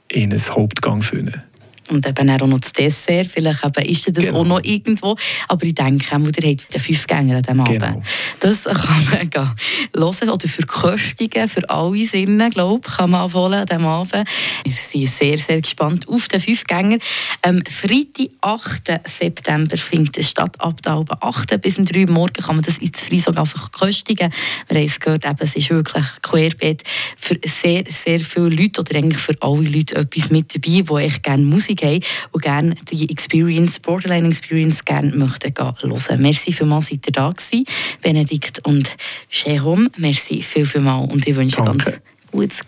in 0.09 0.33
einen 0.33 0.41
Hauptgang 0.41 1.03
finden. 1.03 1.43
Und 1.91 2.07
eben 2.07 2.31
auch 2.31 2.47
noch 2.47 2.61
das 2.61 2.73
Dessert. 2.73 3.27
Vielleicht 3.27 3.65
eben 3.65 3.89
ist 3.89 4.17
das 4.17 4.25
genau. 4.25 4.41
auch 4.41 4.45
noch 4.45 4.65
irgendwo. 4.65 5.17
Aber 5.49 5.67
ich 5.67 5.75
denke, 5.75 6.07
ihr 6.11 6.19
habt 6.19 6.75
den 6.75 6.81
fünf 6.81 7.07
Gänger 7.07 7.37
an 7.37 7.43
diesem 7.43 7.61
Abend. 7.61 7.81
Genau. 7.81 8.03
Das 8.41 8.65
kann 8.65 9.05
man 9.11 9.31
gehen 9.31 9.51
hören 9.95 10.31
oder 10.31 10.49
für 10.49 10.63
Köstungen, 10.63 11.49
für 11.49 11.69
alle 11.69 12.07
Sinne, 12.07 12.51
glaube 12.51 12.81
ich, 12.87 12.97
kann 12.97 13.11
man 13.11 13.23
abholen 13.23 13.61
an 13.61 13.67
diesem 13.67 13.87
Abend. 13.87 14.29
Wir 14.65 14.73
sind 14.73 15.09
sehr, 15.09 15.39
sehr 15.39 15.61
gespannt 15.61 16.09
auf 16.09 16.29
den 16.29 16.41
fünf 16.41 16.65
Gänger. 16.65 16.99
Ähm, 17.43 17.63
Freitag, 17.69 18.31
8. 18.41 19.01
September 19.05 19.77
findet 19.77 20.19
es 20.19 20.31
statt. 20.31 20.61
Ab 20.61 20.81
der 20.83 21.05
8. 21.21 21.61
bis 21.61 21.79
um 21.79 21.85
3 21.85 22.05
Uhr 22.05 22.11
morgen 22.11 22.43
kann 22.43 22.57
man 22.57 22.65
das 22.65 22.79
in 22.79 22.93
Freiburg 22.93 23.39
einfach 23.39 23.73
köstigen. 23.73 24.33
Wir 24.69 24.79
haben 24.79 24.87
es 24.87 25.01
gehört, 25.01 25.25
eben, 25.25 25.37
es 25.41 25.57
ist 25.57 25.71
wirklich 25.71 26.05
querbeet 26.23 26.83
für 27.17 27.39
sehr, 27.45 27.85
sehr 27.89 28.21
viele 28.21 28.49
Leute 28.49 28.81
oder 28.81 28.97
eigentlich 28.97 29.19
für 29.19 29.35
alle 29.41 29.69
Leute 29.69 29.97
etwas 29.97 30.31
mit 30.31 30.55
dabei, 30.55 30.83
die 30.83 31.05
echt 31.07 31.23
gerne 31.23 31.45
Musik 31.45 31.74
Musik 31.75 31.83
haben 31.83 32.01
und 32.33 32.43
gerne 32.43 32.75
die 32.91 33.09
Experience, 33.11 33.81
Borderline 33.81 34.29
Experience 34.29 34.85
gerne 34.85 35.15
möchten 35.15 35.53
hören. 35.57 36.23
Merci 36.23 36.53
vielmals, 36.53 36.89
seid 36.89 37.07
ihr 37.07 37.13
da 37.13 37.31
gewesen, 37.31 37.65
Benedikt 38.03 38.61
und 38.65 38.97
Jérôme. 39.33 39.91
Merci 39.97 40.43
viel, 40.43 40.65
viel 40.65 40.81
mal 40.81 41.05
und 41.05 41.27
ich 41.27 41.35
wünsche 41.35 41.57
Danke. 41.57 41.85
ganz 41.85 42.01
gutes 42.31 42.67